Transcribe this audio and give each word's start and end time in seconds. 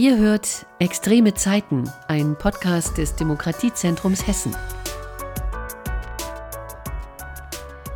Ihr 0.00 0.16
hört 0.16 0.64
Extreme 0.78 1.34
Zeiten, 1.34 1.84
ein 2.08 2.34
Podcast 2.38 2.96
des 2.96 3.16
Demokratiezentrums 3.16 4.26
Hessen. 4.26 4.56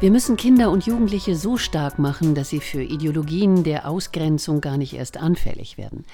Wir 0.00 0.10
müssen 0.10 0.36
Kinder 0.36 0.70
und 0.70 0.84
Jugendliche 0.84 1.34
so 1.34 1.56
stark 1.56 1.98
machen, 1.98 2.34
dass 2.34 2.50
sie 2.50 2.60
für 2.60 2.82
Ideologien 2.82 3.64
der 3.64 3.88
Ausgrenzung 3.88 4.60
gar 4.60 4.76
nicht 4.76 4.92
erst 4.92 5.16
anfällig 5.16 5.78
werden. 5.78 6.04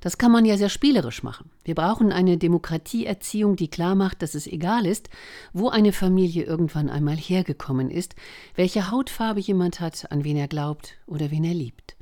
Das 0.00 0.18
kann 0.18 0.32
man 0.32 0.44
ja 0.44 0.58
sehr 0.58 0.68
spielerisch 0.68 1.22
machen. 1.22 1.48
Wir 1.64 1.74
brauchen 1.74 2.12
eine 2.12 2.36
Demokratieerziehung, 2.36 3.56
die 3.56 3.68
klar 3.68 3.94
macht, 3.94 4.20
dass 4.20 4.34
es 4.34 4.46
egal 4.46 4.84
ist, 4.84 5.08
wo 5.54 5.70
eine 5.70 5.94
Familie 5.94 6.44
irgendwann 6.44 6.90
einmal 6.90 7.16
hergekommen 7.16 7.90
ist, 7.90 8.16
welche 8.54 8.90
Hautfarbe 8.90 9.40
jemand 9.40 9.80
hat, 9.80 10.12
an 10.12 10.24
wen 10.24 10.36
er 10.36 10.46
glaubt 10.46 10.98
oder 11.06 11.30
wen 11.30 11.44
er 11.44 11.54
liebt. 11.54 11.96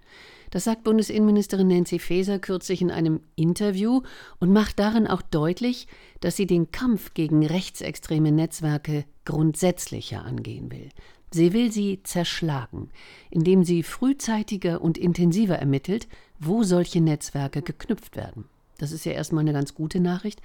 Das 0.50 0.64
sagt 0.64 0.84
Bundesinnenministerin 0.84 1.68
Nancy 1.68 1.98
Faeser 1.98 2.38
kürzlich 2.38 2.82
in 2.82 2.90
einem 2.90 3.20
Interview 3.34 4.02
und 4.38 4.52
macht 4.52 4.78
darin 4.78 5.06
auch 5.06 5.22
deutlich, 5.22 5.86
dass 6.20 6.36
sie 6.36 6.46
den 6.46 6.70
Kampf 6.70 7.14
gegen 7.14 7.44
rechtsextreme 7.44 8.32
Netzwerke 8.32 9.04
grundsätzlicher 9.24 10.24
angehen 10.24 10.70
will. 10.70 10.90
Sie 11.30 11.52
will 11.52 11.72
sie 11.72 12.00
zerschlagen, 12.04 12.90
indem 13.30 13.64
sie 13.64 13.82
frühzeitiger 13.82 14.80
und 14.80 14.96
intensiver 14.96 15.56
ermittelt, 15.56 16.08
wo 16.38 16.62
solche 16.62 17.00
Netzwerke 17.00 17.62
geknüpft 17.62 18.16
werden. 18.16 18.44
Das 18.78 18.92
ist 18.92 19.04
ja 19.04 19.12
erstmal 19.12 19.42
eine 19.42 19.52
ganz 19.52 19.74
gute 19.74 20.00
Nachricht. 20.00 20.40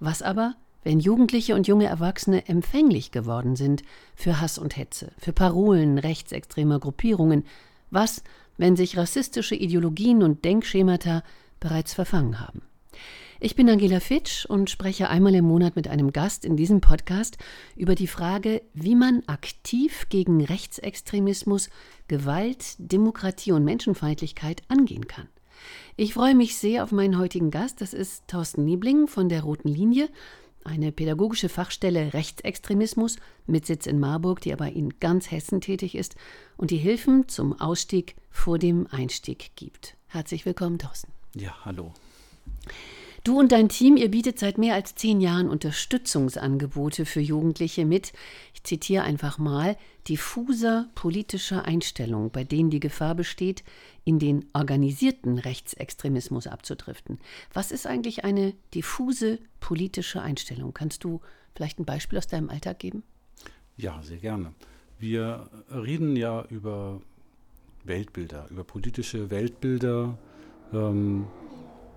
Was 0.00 0.22
aber, 0.22 0.54
wenn 0.84 1.00
Jugendliche 1.00 1.54
und 1.54 1.68
junge 1.68 1.86
Erwachsene 1.86 2.48
empfänglich 2.48 3.10
geworden 3.10 3.56
sind 3.56 3.82
für 4.16 4.40
Hass 4.40 4.58
und 4.58 4.76
Hetze, 4.76 5.12
für 5.18 5.32
Parolen 5.32 5.98
rechtsextremer 5.98 6.80
Gruppierungen? 6.80 7.44
Was, 7.90 8.22
wenn 8.56 8.76
sich 8.76 8.96
rassistische 8.96 9.54
Ideologien 9.54 10.22
und 10.22 10.44
Denkschemata 10.44 11.22
bereits 11.60 11.94
verfangen 11.94 12.40
haben. 12.40 12.62
Ich 13.44 13.56
bin 13.56 13.68
Angela 13.68 13.98
Fitsch 13.98 14.46
und 14.46 14.70
spreche 14.70 15.08
einmal 15.08 15.34
im 15.34 15.44
Monat 15.44 15.74
mit 15.74 15.88
einem 15.88 16.12
Gast 16.12 16.44
in 16.44 16.56
diesem 16.56 16.80
Podcast 16.80 17.38
über 17.74 17.96
die 17.96 18.06
Frage, 18.06 18.62
wie 18.72 18.94
man 18.94 19.24
aktiv 19.26 20.06
gegen 20.10 20.44
Rechtsextremismus, 20.44 21.68
Gewalt, 22.06 22.76
Demokratie 22.78 23.50
und 23.50 23.64
Menschenfeindlichkeit 23.64 24.62
angehen 24.68 25.08
kann. 25.08 25.26
Ich 25.96 26.14
freue 26.14 26.36
mich 26.36 26.56
sehr 26.56 26.84
auf 26.84 26.92
meinen 26.92 27.18
heutigen 27.18 27.50
Gast. 27.50 27.80
Das 27.80 27.94
ist 27.94 28.28
Thorsten 28.28 28.64
Niebling 28.64 29.08
von 29.08 29.28
der 29.28 29.42
Roten 29.42 29.68
Linie 29.68 30.08
eine 30.64 30.92
pädagogische 30.92 31.48
Fachstelle 31.48 32.14
Rechtsextremismus 32.14 33.16
mit 33.46 33.66
Sitz 33.66 33.86
in 33.86 34.00
Marburg, 34.00 34.40
die 34.40 34.52
aber 34.52 34.72
in 34.72 34.98
ganz 35.00 35.30
Hessen 35.30 35.60
tätig 35.60 35.94
ist 35.94 36.16
und 36.56 36.70
die 36.70 36.76
Hilfen 36.76 37.28
zum 37.28 37.58
Ausstieg 37.60 38.16
vor 38.30 38.58
dem 38.58 38.86
Einstieg 38.90 39.52
gibt. 39.56 39.96
Herzlich 40.06 40.46
willkommen, 40.46 40.78
Thorsten. 40.78 41.12
Ja, 41.34 41.54
hallo. 41.64 41.92
Du 43.24 43.38
und 43.38 43.52
dein 43.52 43.68
Team, 43.68 43.96
ihr 43.96 44.10
bietet 44.10 44.40
seit 44.40 44.58
mehr 44.58 44.74
als 44.74 44.96
zehn 44.96 45.20
Jahren 45.20 45.48
Unterstützungsangebote 45.48 47.06
für 47.06 47.20
Jugendliche 47.20 47.84
mit, 47.84 48.12
ich 48.52 48.64
zitiere 48.64 49.04
einfach 49.04 49.38
mal, 49.38 49.76
diffuser 50.08 50.88
politischer 50.96 51.64
Einstellung, 51.64 52.32
bei 52.32 52.42
denen 52.42 52.70
die 52.70 52.80
Gefahr 52.80 53.14
besteht, 53.14 53.62
in 54.04 54.18
den 54.18 54.46
organisierten 54.54 55.38
Rechtsextremismus 55.38 56.48
abzudriften. 56.48 57.20
Was 57.52 57.70
ist 57.70 57.86
eigentlich 57.86 58.24
eine 58.24 58.54
diffuse 58.74 59.38
politische 59.60 60.20
Einstellung? 60.20 60.74
Kannst 60.74 61.04
du 61.04 61.20
vielleicht 61.54 61.78
ein 61.78 61.84
Beispiel 61.84 62.18
aus 62.18 62.26
deinem 62.26 62.50
Alltag 62.50 62.80
geben? 62.80 63.04
Ja, 63.76 64.02
sehr 64.02 64.18
gerne. 64.18 64.52
Wir 64.98 65.48
reden 65.70 66.16
ja 66.16 66.44
über 66.50 67.00
Weltbilder, 67.84 68.48
über 68.50 68.64
politische 68.64 69.30
Weltbilder 69.30 70.18
ähm, 70.72 71.26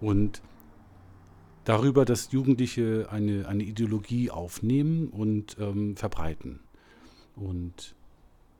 und 0.01 0.43
darüber, 1.65 2.05
dass 2.05 2.31
Jugendliche 2.31 3.07
eine, 3.11 3.47
eine 3.47 3.63
Ideologie 3.63 4.31
aufnehmen 4.31 5.09
und 5.09 5.57
ähm, 5.59 5.97
verbreiten. 5.97 6.61
Und 7.35 7.95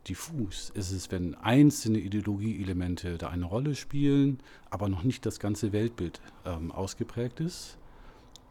diffus 0.08 0.72
ist 0.72 0.92
es, 0.92 1.12
wenn 1.12 1.36
einzelne 1.36 2.00
Ideologieelemente 2.00 3.18
da 3.18 3.30
eine 3.30 3.46
Rolle 3.46 3.76
spielen, 3.76 4.40
aber 4.70 4.90
noch 4.90 5.04
nicht 5.04 5.26
das 5.26 5.40
ganze 5.40 5.72
Weltbild 5.72 6.20
ähm, 6.46 6.72
ausgeprägt 6.72 7.40
ist. 7.40 7.78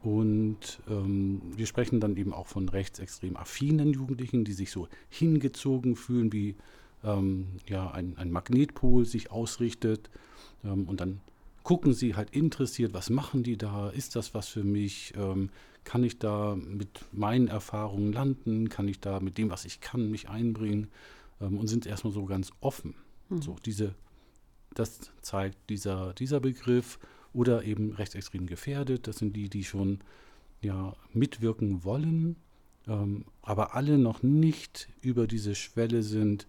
Und 0.02 0.80
ähm, 0.88 1.40
wir 1.56 1.66
sprechen 1.66 2.00
dann 2.00 2.16
eben 2.16 2.32
auch 2.32 2.46
von 2.46 2.68
rechtsextrem 2.68 3.36
affinen 3.36 3.92
Jugendlichen, 3.92 4.44
die 4.44 4.52
sich 4.52 4.70
so 4.70 4.88
hingezogen 5.08 5.96
fühlen, 5.96 6.32
wie 6.32 6.56
ähm, 7.02 7.46
ja, 7.66 7.90
ein, 7.90 8.16
ein 8.18 8.30
Magnetpol 8.30 9.06
sich 9.06 9.30
ausrichtet. 9.30 10.10
Ähm, 10.62 10.84
und 10.88 11.00
dann 11.00 11.20
gucken 11.64 11.94
sie 11.94 12.14
halt 12.14 12.30
interessiert, 12.30 12.94
was 12.94 13.10
machen 13.10 13.42
die 13.42 13.56
da, 13.56 13.90
ist 13.90 14.14
das 14.14 14.34
was 14.34 14.46
für 14.46 14.62
mich, 14.62 15.12
ähm, 15.16 15.50
kann 15.82 16.04
ich 16.04 16.18
da 16.18 16.54
mit 16.54 17.04
meinen 17.12 17.48
Erfahrungen 17.48 18.12
landen, 18.12 18.68
kann 18.68 18.86
ich 18.86 19.00
da 19.00 19.18
mit 19.18 19.36
dem, 19.38 19.50
was 19.50 19.64
ich 19.64 19.80
kann, 19.80 20.10
mich 20.10 20.28
einbringen? 20.28 20.88
Ähm, 21.40 21.58
und 21.58 21.66
sind 21.66 21.86
erstmal 21.86 22.12
so 22.12 22.24
ganz 22.26 22.52
offen. 22.60 22.94
Mhm. 23.28 23.42
So, 23.42 23.56
diese, 23.64 23.94
das 24.74 25.10
zeigt 25.20 25.58
dieser, 25.68 26.14
dieser 26.14 26.38
Begriff. 26.40 27.00
Oder 27.32 27.64
eben 27.64 27.92
rechtsextrem 27.94 28.46
gefährdet, 28.46 29.08
das 29.08 29.16
sind 29.16 29.34
die, 29.34 29.48
die 29.48 29.64
schon 29.64 29.98
ja, 30.62 30.94
mitwirken 31.12 31.82
wollen, 31.82 32.36
ähm, 32.86 33.24
aber 33.42 33.74
alle 33.74 33.98
noch 33.98 34.22
nicht 34.22 34.88
über 35.00 35.26
diese 35.26 35.56
Schwelle 35.56 36.04
sind, 36.04 36.46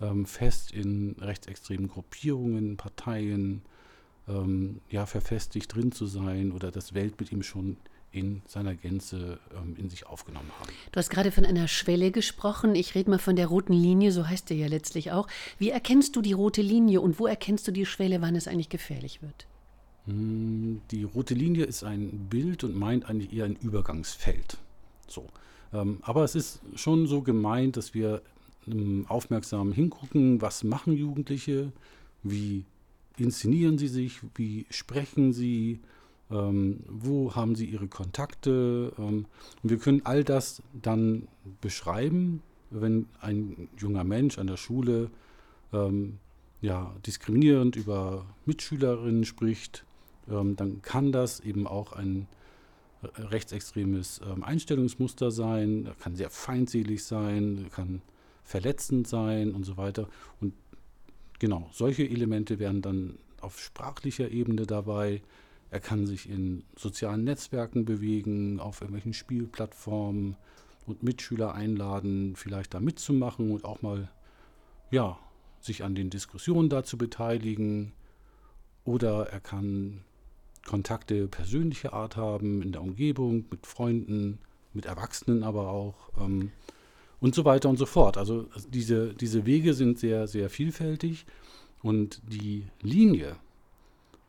ähm, 0.00 0.26
fest 0.26 0.70
in 0.70 1.16
rechtsextremen 1.18 1.88
Gruppierungen, 1.88 2.76
Parteien, 2.76 3.62
ähm, 4.28 4.80
ja, 4.90 5.06
verfestigt 5.06 5.74
drin 5.74 5.92
zu 5.92 6.06
sein 6.06 6.52
oder 6.52 6.70
das 6.70 6.94
Weltbild 6.94 7.32
ihm 7.32 7.42
schon 7.42 7.76
in 8.10 8.42
seiner 8.46 8.74
Gänze 8.74 9.38
ähm, 9.54 9.76
in 9.76 9.90
sich 9.90 10.06
aufgenommen 10.06 10.50
haben. 10.58 10.70
Du 10.92 10.98
hast 10.98 11.10
gerade 11.10 11.30
von 11.30 11.44
einer 11.44 11.68
Schwelle 11.68 12.10
gesprochen. 12.10 12.74
Ich 12.74 12.94
rede 12.94 13.10
mal 13.10 13.18
von 13.18 13.36
der 13.36 13.48
roten 13.48 13.74
Linie, 13.74 14.12
so 14.12 14.26
heißt 14.26 14.48
der 14.50 14.56
ja 14.56 14.66
letztlich 14.66 15.12
auch. 15.12 15.28
Wie 15.58 15.70
erkennst 15.70 16.16
du 16.16 16.22
die 16.22 16.32
rote 16.32 16.62
Linie 16.62 17.00
und 17.00 17.18
wo 17.18 17.26
erkennst 17.26 17.68
du 17.68 17.72
die 17.72 17.86
Schwelle, 17.86 18.22
wann 18.22 18.34
es 18.34 18.48
eigentlich 18.48 18.70
gefährlich 18.70 19.20
wird? 19.20 19.46
Hm, 20.06 20.80
die 20.90 21.04
rote 21.04 21.34
Linie 21.34 21.64
ist 21.64 21.84
ein 21.84 22.28
Bild 22.30 22.64
und 22.64 22.74
meint 22.74 23.08
eigentlich 23.08 23.32
eher 23.32 23.44
ein 23.44 23.56
Übergangsfeld. 23.56 24.56
So. 25.06 25.26
Ähm, 25.72 25.98
aber 26.00 26.24
es 26.24 26.34
ist 26.34 26.60
schon 26.76 27.06
so 27.06 27.20
gemeint, 27.20 27.76
dass 27.76 27.92
wir 27.92 28.22
ähm, 28.66 29.04
aufmerksam 29.08 29.72
hingucken, 29.72 30.40
was 30.40 30.64
machen 30.64 30.94
Jugendliche, 30.94 31.72
wie 32.22 32.64
inszenieren 33.24 33.78
sie 33.78 33.88
sich, 33.88 34.20
wie 34.34 34.66
sprechen 34.70 35.32
sie, 35.32 35.80
ähm, 36.30 36.80
wo 36.88 37.34
haben 37.34 37.54
sie 37.54 37.66
ihre 37.66 37.88
Kontakte. 37.88 38.92
Ähm, 38.98 39.26
und 39.62 39.70
wir 39.70 39.78
können 39.78 40.02
all 40.04 40.24
das 40.24 40.62
dann 40.80 41.28
beschreiben, 41.60 42.42
wenn 42.70 43.06
ein 43.20 43.68
junger 43.78 44.04
Mensch 44.04 44.38
an 44.38 44.46
der 44.46 44.56
Schule 44.56 45.10
ähm, 45.72 46.18
ja, 46.60 46.94
diskriminierend 47.06 47.76
über 47.76 48.26
Mitschülerinnen 48.44 49.24
spricht, 49.24 49.84
ähm, 50.30 50.56
dann 50.56 50.82
kann 50.82 51.12
das 51.12 51.40
eben 51.40 51.66
auch 51.66 51.92
ein 51.92 52.26
äh, 53.02 53.22
rechtsextremes 53.22 54.20
ähm, 54.28 54.42
Einstellungsmuster 54.42 55.30
sein, 55.30 55.88
kann 56.00 56.16
sehr 56.16 56.30
feindselig 56.30 57.04
sein, 57.04 57.66
kann 57.70 58.02
verletzend 58.42 59.06
sein 59.06 59.52
und 59.52 59.64
so 59.64 59.76
weiter. 59.76 60.08
Und 60.40 60.52
Genau, 61.38 61.68
solche 61.72 62.08
Elemente 62.08 62.58
werden 62.58 62.82
dann 62.82 63.18
auf 63.40 63.60
sprachlicher 63.60 64.30
Ebene 64.30 64.66
dabei. 64.66 65.22
Er 65.70 65.80
kann 65.80 66.06
sich 66.06 66.28
in 66.28 66.64
sozialen 66.76 67.24
Netzwerken 67.24 67.84
bewegen, 67.84 68.58
auf 68.58 68.80
irgendwelchen 68.80 69.12
Spielplattformen 69.12 70.36
und 70.86 71.02
Mitschüler 71.02 71.54
einladen, 71.54 72.34
vielleicht 72.36 72.74
da 72.74 72.80
mitzumachen 72.80 73.50
und 73.52 73.64
auch 73.64 73.82
mal, 73.82 74.10
ja, 74.90 75.18
sich 75.60 75.84
an 75.84 75.94
den 75.94 76.10
Diskussionen 76.10 76.68
da 76.68 76.82
zu 76.82 76.96
beteiligen. 76.96 77.92
Oder 78.84 79.28
er 79.28 79.40
kann 79.40 80.00
Kontakte 80.66 81.28
persönlicher 81.28 81.92
Art 81.92 82.16
haben 82.16 82.62
in 82.62 82.72
der 82.72 82.82
Umgebung, 82.82 83.44
mit 83.50 83.66
Freunden, 83.66 84.38
mit 84.72 84.86
Erwachsenen 84.86 85.42
aber 85.42 85.68
auch. 85.68 86.10
Ähm, 86.18 86.52
und 87.20 87.34
so 87.34 87.44
weiter 87.44 87.68
und 87.68 87.76
so 87.76 87.86
fort. 87.86 88.16
Also 88.16 88.46
diese, 88.68 89.14
diese 89.14 89.46
Wege 89.46 89.74
sind 89.74 89.98
sehr, 89.98 90.26
sehr 90.26 90.50
vielfältig 90.50 91.26
und 91.82 92.20
die 92.28 92.64
Linie 92.82 93.36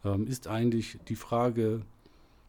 ähm, 0.03 0.27
ist 0.27 0.47
eigentlich 0.47 0.97
die 1.07 1.15
Frage, 1.15 1.81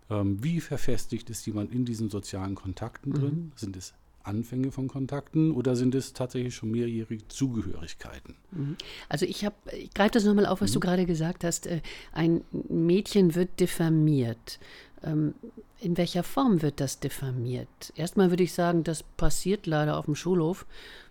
ähm, 0.09 0.43
wie 0.43 0.61
verfestigt 0.61 1.31
ist 1.31 1.47
jemand 1.47 1.73
in 1.73 1.85
diesen 1.85 2.11
sozialen 2.11 2.55
Kontakten 2.55 3.13
drin? 3.13 3.35
Mhm. 3.35 3.53
Sind 3.57 3.77
es 3.77 3.95
Anfänge 4.23 4.71
von 4.71 4.87
Kontakten 4.89 5.53
oder 5.53 5.77
sind 5.77 5.95
es 5.95 6.13
tatsächlich 6.13 6.55
schon 6.55 6.71
mehrjährige 6.71 7.27
Zugehörigkeiten? 7.29 8.37
Mhm. 8.51 8.77
Also 9.09 9.25
ich 9.25 9.45
habe, 9.45 9.55
ich 9.73 9.93
greife 9.95 10.13
das 10.13 10.25
nochmal 10.25 10.47
auf, 10.47 10.61
was 10.61 10.71
mhm. 10.71 10.75
du 10.75 10.81
gerade 10.81 11.07
gesagt 11.07 11.45
hast. 11.45 11.67
Äh, 11.67 11.81
ein 12.13 12.43
Mädchen 12.69 13.35
wird 13.35 13.61
diffamiert. 13.61 14.59
Ähm, 15.03 15.35
in 15.81 15.97
welcher 15.97 16.23
Form 16.23 16.63
wird 16.63 16.81
das 16.81 17.01
diffamiert? 17.01 17.93
Erstmal 17.97 18.31
würde 18.31 18.43
ich 18.43 18.53
sagen, 18.53 18.85
das 18.85 19.03
passiert 19.03 19.67
leider 19.67 19.97
auf 19.97 20.05
dem 20.05 20.15
Schulhof. 20.15 20.67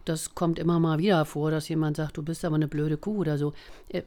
Das 0.05 0.35
kommt 0.35 0.59
immer 0.59 0.79
mal 0.79 0.99
wieder 0.99 1.25
vor, 1.25 1.51
dass 1.51 1.69
jemand 1.69 1.97
sagt, 1.97 2.17
du 2.17 2.23
bist 2.23 2.45
aber 2.45 2.55
eine 2.55 2.67
blöde 2.67 2.97
Kuh 2.97 3.17
oder 3.17 3.37
so. 3.37 3.53
Äh, 3.89 4.03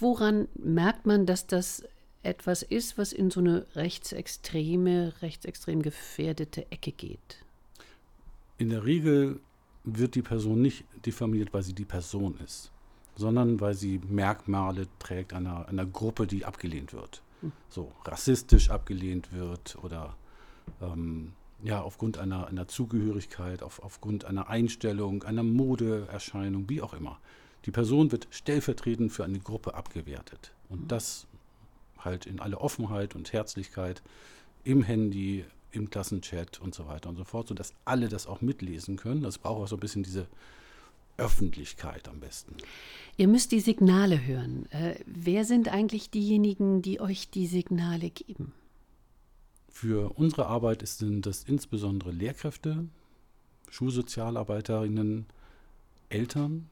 woran 0.00 0.48
merkt 0.54 1.06
man, 1.06 1.26
dass 1.26 1.46
das 1.46 1.84
etwas 2.22 2.62
ist, 2.62 2.98
was 2.98 3.12
in 3.12 3.30
so 3.30 3.40
eine 3.40 3.66
rechtsextreme, 3.74 5.12
rechtsextrem 5.22 5.82
gefährdete 5.82 6.70
Ecke 6.70 6.92
geht? 6.92 7.44
In 8.58 8.70
der 8.70 8.84
Regel 8.84 9.40
wird 9.84 10.14
die 10.14 10.22
Person 10.22 10.60
nicht 10.62 10.84
diffamiert, 11.04 11.54
weil 11.54 11.62
sie 11.62 11.74
die 11.74 11.84
Person 11.84 12.38
ist, 12.44 12.72
sondern 13.14 13.60
weil 13.60 13.74
sie 13.74 14.00
Merkmale 14.08 14.88
trägt 14.98 15.32
einer, 15.32 15.68
einer 15.68 15.86
Gruppe, 15.86 16.26
die 16.26 16.44
abgelehnt 16.44 16.92
wird. 16.92 17.22
So 17.68 17.92
rassistisch 18.04 18.70
abgelehnt 18.70 19.32
wird 19.32 19.76
oder 19.82 20.16
ähm, 20.80 21.32
ja, 21.62 21.80
aufgrund 21.82 22.18
einer, 22.18 22.46
einer 22.46 22.68
Zugehörigkeit, 22.68 23.62
auf, 23.62 23.82
aufgrund 23.82 24.24
einer 24.24 24.48
Einstellung, 24.48 25.22
einer 25.22 25.42
Modeerscheinung, 25.42 26.68
wie 26.68 26.82
auch 26.82 26.94
immer. 26.94 27.18
Die 27.64 27.70
Person 27.70 28.12
wird 28.12 28.28
stellvertretend 28.30 29.12
für 29.12 29.24
eine 29.24 29.40
Gruppe 29.40 29.74
abgewertet. 29.74 30.52
Und 30.68 30.82
mhm. 30.82 30.88
das 30.88 31.26
halt 31.98 32.26
in 32.26 32.40
aller 32.40 32.60
Offenheit 32.60 33.14
und 33.14 33.32
Herzlichkeit 33.32 34.02
im 34.64 34.82
Handy, 34.82 35.44
im 35.72 35.90
Klassenchat 35.90 36.60
und 36.60 36.74
so 36.74 36.86
weiter 36.86 37.08
und 37.08 37.16
so 37.16 37.24
fort, 37.24 37.48
sodass 37.48 37.74
alle 37.84 38.08
das 38.08 38.26
auch 38.26 38.40
mitlesen 38.40 38.96
können. 38.96 39.22
Das 39.22 39.38
braucht 39.38 39.62
auch 39.62 39.68
so 39.68 39.76
ein 39.76 39.80
bisschen 39.80 40.02
diese 40.02 40.26
Öffentlichkeit 41.16 42.08
am 42.08 42.20
besten. 42.20 42.56
Ihr 43.16 43.28
müsst 43.28 43.52
die 43.52 43.60
Signale 43.60 44.26
hören. 44.26 44.66
Äh, 44.70 44.96
wer 45.06 45.44
sind 45.44 45.68
eigentlich 45.68 46.10
diejenigen, 46.10 46.82
die 46.82 47.00
euch 47.00 47.30
die 47.30 47.46
Signale 47.46 48.10
geben? 48.10 48.52
Für 49.70 50.18
unsere 50.18 50.46
Arbeit 50.46 50.86
sind 50.86 51.26
das 51.26 51.44
insbesondere 51.44 52.10
Lehrkräfte, 52.10 52.86
Schulsozialarbeiterinnen, 53.70 55.26
Eltern, 56.08 56.68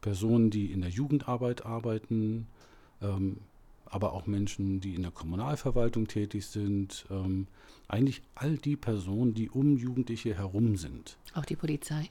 Personen, 0.00 0.50
die 0.50 0.72
in 0.72 0.80
der 0.80 0.90
Jugendarbeit 0.90 1.64
arbeiten, 1.64 2.46
ähm, 3.02 3.38
aber 3.86 4.12
auch 4.12 4.26
Menschen, 4.26 4.80
die 4.80 4.94
in 4.94 5.02
der 5.02 5.10
Kommunalverwaltung 5.10 6.06
tätig 6.06 6.46
sind. 6.46 7.06
Ähm, 7.10 7.46
eigentlich 7.88 8.22
all 8.34 8.56
die 8.56 8.76
Personen, 8.76 9.34
die 9.34 9.50
um 9.50 9.76
Jugendliche 9.76 10.34
herum 10.34 10.76
sind. 10.76 11.16
Auch 11.34 11.44
die 11.44 11.56
Polizei? 11.56 12.08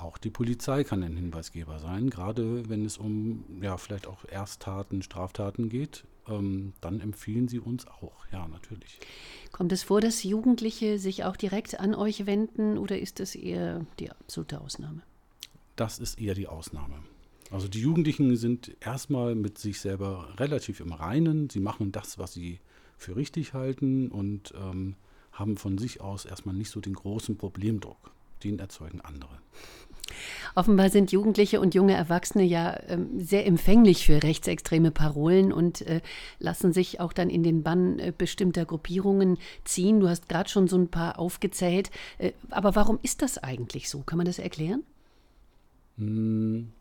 Auch 0.00 0.16
die 0.16 0.30
Polizei 0.30 0.82
kann 0.82 1.02
ein 1.02 1.16
Hinweisgeber 1.16 1.78
sein, 1.78 2.08
gerade 2.08 2.68
wenn 2.70 2.86
es 2.86 2.96
um 2.96 3.44
ja 3.60 3.76
vielleicht 3.76 4.06
auch 4.06 4.24
Ersttaten, 4.24 5.02
Straftaten 5.02 5.68
geht. 5.68 6.04
Ähm, 6.26 6.72
dann 6.80 7.00
empfehlen 7.00 7.48
sie 7.48 7.58
uns 7.58 7.86
auch, 7.86 8.26
ja, 8.32 8.48
natürlich. 8.48 8.98
Kommt 9.52 9.72
es 9.72 9.82
vor, 9.82 10.00
dass 10.00 10.22
Jugendliche 10.22 10.98
sich 10.98 11.24
auch 11.24 11.36
direkt 11.36 11.80
an 11.80 11.94
euch 11.94 12.24
wenden 12.24 12.78
oder 12.78 12.98
ist 12.98 13.20
das 13.20 13.34
eher 13.34 13.84
die 13.98 14.10
absolute 14.10 14.60
Ausnahme? 14.60 15.02
Das 15.76 15.98
ist 15.98 16.18
eher 16.18 16.34
die 16.34 16.46
Ausnahme. 16.46 17.02
Also 17.50 17.68
die 17.68 17.80
Jugendlichen 17.80 18.36
sind 18.36 18.76
erstmal 18.80 19.34
mit 19.34 19.58
sich 19.58 19.80
selber 19.80 20.34
relativ 20.38 20.80
im 20.80 20.92
Reinen. 20.92 21.50
Sie 21.50 21.60
machen 21.60 21.92
das, 21.92 22.18
was 22.18 22.32
sie 22.32 22.60
für 22.96 23.16
richtig 23.16 23.54
halten 23.54 24.08
und 24.10 24.54
ähm, 24.56 24.94
haben 25.32 25.56
von 25.56 25.76
sich 25.76 26.00
aus 26.00 26.24
erstmal 26.24 26.54
nicht 26.54 26.70
so 26.70 26.80
den 26.80 26.94
großen 26.94 27.36
Problemdruck. 27.36 28.12
Den 28.44 28.58
erzeugen 28.58 29.00
andere. 29.00 29.38
Offenbar 30.54 30.90
sind 30.90 31.12
Jugendliche 31.12 31.60
und 31.60 31.74
junge 31.74 31.94
Erwachsene 31.94 32.44
ja 32.44 32.78
ähm, 32.88 33.08
sehr 33.18 33.46
empfänglich 33.46 34.06
für 34.06 34.22
rechtsextreme 34.22 34.90
Parolen 34.90 35.52
und 35.52 35.82
äh, 35.82 36.00
lassen 36.38 36.72
sich 36.72 37.00
auch 37.00 37.12
dann 37.12 37.30
in 37.30 37.42
den 37.42 37.62
Bann 37.62 37.98
äh, 37.98 38.12
bestimmter 38.16 38.64
Gruppierungen 38.64 39.38
ziehen. 39.64 40.00
Du 40.00 40.08
hast 40.08 40.28
gerade 40.28 40.48
schon 40.48 40.68
so 40.68 40.76
ein 40.76 40.88
paar 40.88 41.18
aufgezählt. 41.18 41.90
Äh, 42.18 42.32
aber 42.50 42.74
warum 42.74 42.98
ist 43.02 43.22
das 43.22 43.38
eigentlich 43.38 43.88
so? 43.88 44.00
Kann 44.00 44.16
man 44.16 44.26
das 44.26 44.38
erklären? 44.38 44.82
Hm. 45.98 46.72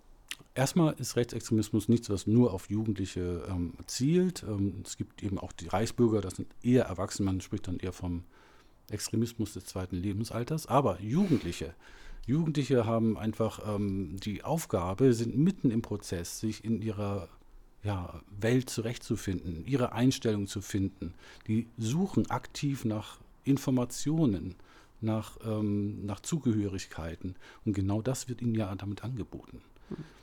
Erstmal 0.56 0.94
ist 0.98 1.16
Rechtsextremismus 1.16 1.88
nichts, 1.88 2.10
was 2.10 2.28
nur 2.28 2.54
auf 2.54 2.70
Jugendliche 2.70 3.46
ähm, 3.50 3.74
zielt. 3.86 4.44
Ähm, 4.44 4.82
es 4.84 4.98
gibt 4.98 5.24
eben 5.24 5.38
auch 5.38 5.54
die 5.54 5.68
Reichsbürger, 5.68 6.22
das 6.22 6.36
sind 6.36 6.48
eher 6.64 6.86
Erwachsene, 6.86 7.28
man 7.28 7.40
spricht 7.40 7.68
dann 7.68 7.78
eher 7.78 7.94
vom 7.94 8.24
Extremismus 8.90 9.54
des 9.54 9.66
zweiten 9.66 9.96
Lebensalters. 9.96 10.66
Aber 10.68 11.00
Jugendliche, 11.02 11.74
Jugendliche 12.30 12.86
haben 12.86 13.18
einfach 13.18 13.76
ähm, 13.76 14.18
die 14.24 14.44
Aufgabe, 14.44 15.14
sind 15.14 15.36
mitten 15.36 15.72
im 15.72 15.82
Prozess, 15.82 16.40
sich 16.40 16.64
in 16.64 16.82
ihrer 16.82 17.28
ja, 17.84 18.22
Welt 18.40 18.70
zurechtzufinden, 18.70 19.66
ihre 19.66 19.94
Einstellung 19.94 20.46
zu 20.48 20.62
finden. 20.62 21.14
Die 21.48 21.68
suchen 21.78 22.30
aktiv 22.30 22.86
nach 22.86 23.18
Informationen, 23.46 24.56
nach, 25.02 25.38
ähm, 25.44 26.06
nach 26.06 26.20
Zugehörigkeiten. 26.20 27.36
Und 27.66 27.74
genau 27.74 28.02
das 28.02 28.30
wird 28.30 28.42
ihnen 28.42 28.56
ja 28.56 28.74
damit 28.76 29.04
angeboten. 29.04 29.62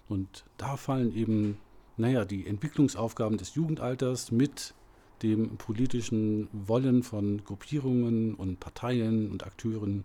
Und 0.08 0.44
da 0.58 0.76
fallen 0.76 1.12
eben, 1.12 1.58
naja, 1.96 2.24
die 2.24 2.46
Entwicklungsaufgaben 2.46 3.38
des 3.38 3.54
Jugendalters 3.56 4.30
mit 4.30 4.74
dem 5.22 5.56
politischen 5.56 6.48
Wollen 6.52 7.02
von 7.02 7.42
Gruppierungen 7.42 8.34
und 8.34 8.60
Parteien 8.60 9.30
und 9.30 9.44
Akteuren 9.44 10.04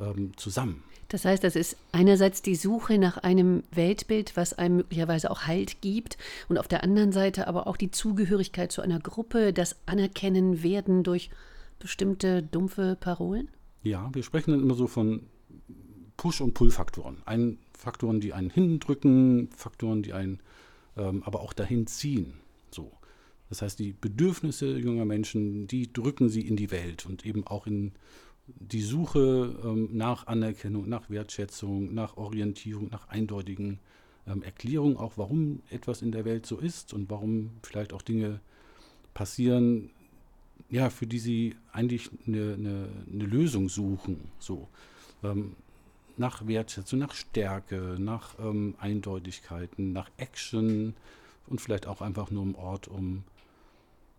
ähm, 0.00 0.32
zusammen. 0.36 0.82
Das 1.08 1.24
heißt, 1.24 1.44
das 1.44 1.54
ist 1.54 1.76
einerseits 1.92 2.42
die 2.42 2.56
Suche 2.56 2.98
nach 2.98 3.18
einem 3.18 3.62
Weltbild, 3.70 4.36
was 4.36 4.54
einem 4.54 4.78
möglicherweise 4.78 5.30
auch 5.30 5.42
Halt 5.46 5.80
gibt, 5.80 6.18
und 6.48 6.58
auf 6.58 6.66
der 6.66 6.82
anderen 6.82 7.12
Seite 7.12 7.46
aber 7.46 7.68
auch 7.68 7.76
die 7.76 7.92
Zugehörigkeit 7.92 8.72
zu 8.72 8.82
einer 8.82 8.98
Gruppe, 8.98 9.52
das 9.52 9.76
Anerkennen 9.86 10.62
werden 10.64 11.04
durch 11.04 11.30
bestimmte 11.78 12.42
dumpfe 12.42 12.96
Parolen? 12.98 13.48
Ja, 13.82 14.10
wir 14.12 14.24
sprechen 14.24 14.50
dann 14.50 14.60
immer 14.60 14.74
so 14.74 14.88
von 14.88 15.22
Push- 16.16 16.40
und 16.40 16.54
Pull-Faktoren. 16.54 17.22
Faktoren, 17.76 18.20
die 18.20 18.32
einen 18.32 18.50
hindrücken, 18.50 19.48
Faktoren, 19.54 20.02
die 20.02 20.12
einen 20.12 20.40
ähm, 20.96 21.22
aber 21.24 21.40
auch 21.40 21.52
dahin 21.52 21.86
ziehen. 21.86 22.34
So. 22.70 22.90
Das 23.48 23.62
heißt, 23.62 23.78
die 23.78 23.92
Bedürfnisse 23.92 24.76
junger 24.76 25.04
Menschen, 25.04 25.68
die 25.68 25.92
drücken 25.92 26.28
sie 26.28 26.40
in 26.40 26.56
die 26.56 26.70
Welt 26.70 27.06
und 27.06 27.24
eben 27.24 27.46
auch 27.46 27.66
in 27.66 27.92
die 28.46 28.82
Suche 28.82 29.54
ähm, 29.64 29.88
nach 29.92 30.26
Anerkennung, 30.26 30.88
nach 30.88 31.10
Wertschätzung, 31.10 31.92
nach 31.94 32.16
Orientierung, 32.16 32.88
nach 32.90 33.08
eindeutigen 33.08 33.78
ähm, 34.26 34.42
Erklärungen, 34.42 34.96
auch 34.96 35.14
warum 35.16 35.62
etwas 35.70 36.02
in 36.02 36.12
der 36.12 36.24
Welt 36.24 36.46
so 36.46 36.58
ist 36.58 36.94
und 36.94 37.10
warum 37.10 37.50
vielleicht 37.62 37.92
auch 37.92 38.02
Dinge 38.02 38.40
passieren, 39.14 39.90
ja, 40.70 40.90
für 40.90 41.06
die 41.06 41.18
sie 41.18 41.56
eigentlich 41.72 42.10
eine, 42.26 42.54
eine, 42.54 42.88
eine 43.12 43.24
Lösung 43.24 43.68
suchen. 43.68 44.30
So. 44.38 44.68
Ähm, 45.22 45.54
nach 46.16 46.46
Wertschätzung, 46.46 47.00
nach 47.00 47.14
Stärke, 47.14 47.96
nach 47.98 48.38
ähm, 48.38 48.74
Eindeutigkeiten, 48.78 49.92
nach 49.92 50.10
Action 50.16 50.94
und 51.46 51.60
vielleicht 51.60 51.86
auch 51.86 52.00
einfach 52.00 52.30
nur 52.30 52.42
im 52.42 52.54
Ort, 52.54 52.88
um 52.88 53.24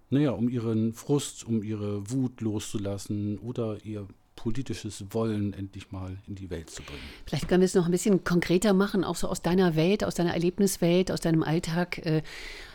naja, 0.10 0.32
um 0.32 0.50
ihren 0.50 0.94
Frust, 0.94 1.46
um 1.46 1.64
ihre 1.64 2.10
Wut 2.10 2.42
loszulassen 2.42 3.38
oder 3.40 3.84
ihr 3.84 4.08
politisches 4.38 5.04
Wollen 5.10 5.52
endlich 5.52 5.92
mal 5.92 6.18
in 6.28 6.36
die 6.36 6.50
Welt 6.50 6.70
zu 6.70 6.82
bringen. 6.84 7.02
Vielleicht 7.26 7.50
können 7.50 7.60
wir 7.60 7.66
es 7.66 7.74
noch 7.74 7.86
ein 7.86 7.92
bisschen 7.92 8.24
konkreter 8.24 8.72
machen, 8.72 9.04
auch 9.04 9.18
so 9.18 9.28
aus 9.28 9.42
deiner 9.42 9.76
Welt, 9.76 10.06
aus 10.06 10.16
deiner 10.16 10.34
Erlebniswelt, 10.34 11.12
aus 11.12 11.20
deinem 11.20 11.44
Alltag 11.44 11.98
äh, 12.06 12.22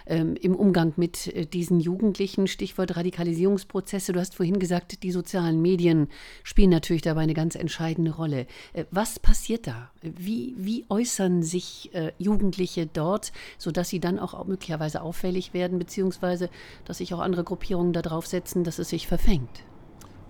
ähm, 0.06 0.34
im 0.34 0.54
Umgang 0.54 0.92
mit 0.96 1.28
äh, 1.28 1.46
diesen 1.46 1.80
Jugendlichen. 1.80 2.46
Stichwort 2.48 2.96
Radikalisierungsprozesse. 2.96 4.12
Du 4.12 4.20
hast 4.20 4.34
vorhin 4.34 4.58
gesagt, 4.58 5.02
die 5.02 5.12
sozialen 5.12 5.62
Medien 5.62 6.08
spielen 6.42 6.70
natürlich 6.70 7.02
dabei 7.02 7.22
eine 7.22 7.34
ganz 7.34 7.54
entscheidende 7.54 8.10
Rolle. 8.10 8.46
Äh, 8.72 8.84
was 8.90 9.18
passiert 9.18 9.66
da? 9.66 9.90
Wie, 10.02 10.54
wie 10.58 10.84
äußern 10.88 11.42
sich 11.42 11.94
äh, 11.94 12.12
Jugendliche 12.18 12.86
dort, 12.86 13.32
sodass 13.56 13.88
sie 13.88 14.00
dann 14.00 14.18
auch 14.18 14.44
möglicherweise 14.46 15.00
auffällig 15.00 15.54
werden, 15.54 15.78
beziehungsweise 15.78 16.50
dass 16.84 16.98
sich 16.98 17.14
auch 17.14 17.20
andere 17.20 17.44
Gruppierungen 17.44 17.92
darauf 17.92 18.26
setzen, 18.26 18.64
dass 18.64 18.78
es 18.78 18.88
sich 18.88 19.06
verfängt? 19.06 19.62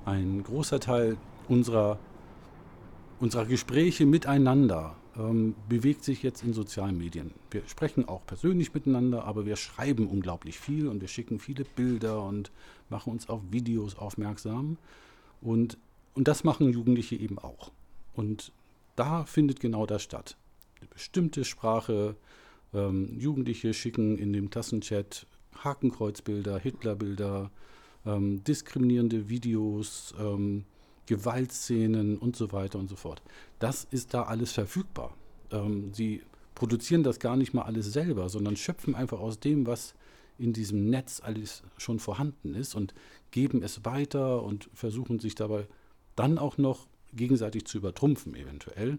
Ein 0.04 0.42
großer 0.42 0.80
Teil 0.80 1.16
unserer, 1.48 1.98
unserer 3.20 3.46
Gespräche 3.46 4.06
miteinander 4.06 4.96
ähm, 5.16 5.54
bewegt 5.68 6.04
sich 6.04 6.22
jetzt 6.22 6.42
in 6.42 6.52
sozialen 6.52 6.96
Medien. 6.98 7.32
Wir 7.50 7.62
sprechen 7.66 8.08
auch 8.08 8.24
persönlich 8.26 8.72
miteinander, 8.72 9.24
aber 9.24 9.46
wir 9.46 9.56
schreiben 9.56 10.06
unglaublich 10.06 10.58
viel 10.58 10.88
und 10.88 11.00
wir 11.00 11.08
schicken 11.08 11.38
viele 11.38 11.64
Bilder 11.64 12.22
und 12.24 12.50
machen 12.88 13.12
uns 13.12 13.28
auf 13.28 13.40
Videos 13.50 13.96
aufmerksam. 13.96 14.78
Und, 15.40 15.76
und 16.14 16.28
das 16.28 16.44
machen 16.44 16.70
Jugendliche 16.72 17.16
eben 17.16 17.38
auch. 17.38 17.72
Und 18.14 18.52
da 18.96 19.24
findet 19.24 19.60
genau 19.60 19.86
das 19.86 20.02
statt. 20.02 20.36
Eine 20.80 20.88
bestimmte 20.88 21.44
Sprache. 21.44 22.16
Ähm, 22.74 23.18
Jugendliche 23.18 23.74
schicken 23.74 24.16
in 24.18 24.32
dem 24.32 24.50
Klassenchat 24.50 25.26
Hakenkreuzbilder, 25.56 26.58
Hitlerbilder, 26.58 27.50
ähm, 28.06 28.42
diskriminierende 28.44 29.28
Videos, 29.28 30.14
ähm, 30.18 30.64
Gewaltszenen 31.06 32.18
und 32.18 32.36
so 32.36 32.52
weiter 32.52 32.78
und 32.78 32.88
so 32.88 32.96
fort. 32.96 33.22
Das 33.58 33.86
ist 33.90 34.14
da 34.14 34.24
alles 34.24 34.52
verfügbar. 34.52 35.14
Ähm, 35.50 35.92
sie 35.92 36.22
produzieren 36.54 37.02
das 37.02 37.18
gar 37.18 37.36
nicht 37.36 37.54
mal 37.54 37.62
alles 37.62 37.92
selber, 37.92 38.28
sondern 38.28 38.56
schöpfen 38.56 38.94
einfach 38.94 39.20
aus 39.20 39.40
dem, 39.40 39.66
was 39.66 39.94
in 40.38 40.52
diesem 40.52 40.90
Netz 40.90 41.20
alles 41.22 41.62
schon 41.76 41.98
vorhanden 41.98 42.54
ist 42.54 42.74
und 42.74 42.94
geben 43.30 43.62
es 43.62 43.84
weiter 43.84 44.42
und 44.42 44.68
versuchen 44.74 45.18
sich 45.18 45.34
dabei 45.34 45.66
dann 46.16 46.38
auch 46.38 46.58
noch 46.58 46.86
gegenseitig 47.12 47.66
zu 47.66 47.78
übertrumpfen 47.78 48.34
eventuell 48.34 48.98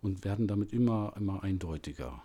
und 0.00 0.24
werden 0.24 0.46
damit 0.48 0.72
immer, 0.72 1.14
immer 1.16 1.42
eindeutiger. 1.42 2.22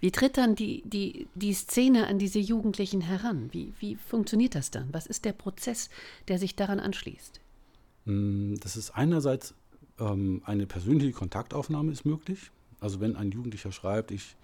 Wie 0.00 0.10
tritt 0.10 0.38
dann 0.38 0.54
die, 0.54 0.82
die, 0.86 1.28
die 1.34 1.52
Szene 1.52 2.06
an 2.06 2.18
diese 2.18 2.38
Jugendlichen 2.38 3.02
heran? 3.02 3.50
Wie, 3.52 3.74
wie 3.80 3.96
funktioniert 3.96 4.54
das 4.54 4.70
dann? 4.70 4.88
Was 4.92 5.06
ist 5.06 5.24
der 5.24 5.32
Prozess, 5.32 5.90
der 6.28 6.38
sich 6.38 6.56
daran 6.56 6.80
anschließt? 6.80 7.40
Mm, 8.06 8.54
das 8.56 8.76
ist 8.76 8.90
einerseits 8.90 9.54
ähm, 9.98 10.42
eine 10.44 10.66
persönliche 10.66 11.12
Kontaktaufnahme 11.12 11.92
ist 11.92 12.06
möglich. 12.06 12.50
Also 12.80 13.00
wenn 13.00 13.14
ein 13.14 13.30
Jugendlicher 13.30 13.72
schreibt, 13.72 14.10
ich 14.10 14.36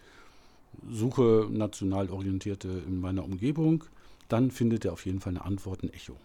suche 0.91 1.49
national 1.51 2.11
orientierte 2.11 2.69
in 2.87 3.01
meiner 3.01 3.25
Umgebung, 3.25 3.85
dann 4.29 4.51
findet 4.51 4.85
er 4.85 4.93
auf 4.93 5.07
jeden 5.07 5.21
Fall 5.21 5.33
eine 5.33 5.45
Antwort, 5.45 5.83
ein 5.83 5.93
Echo. 5.93 6.17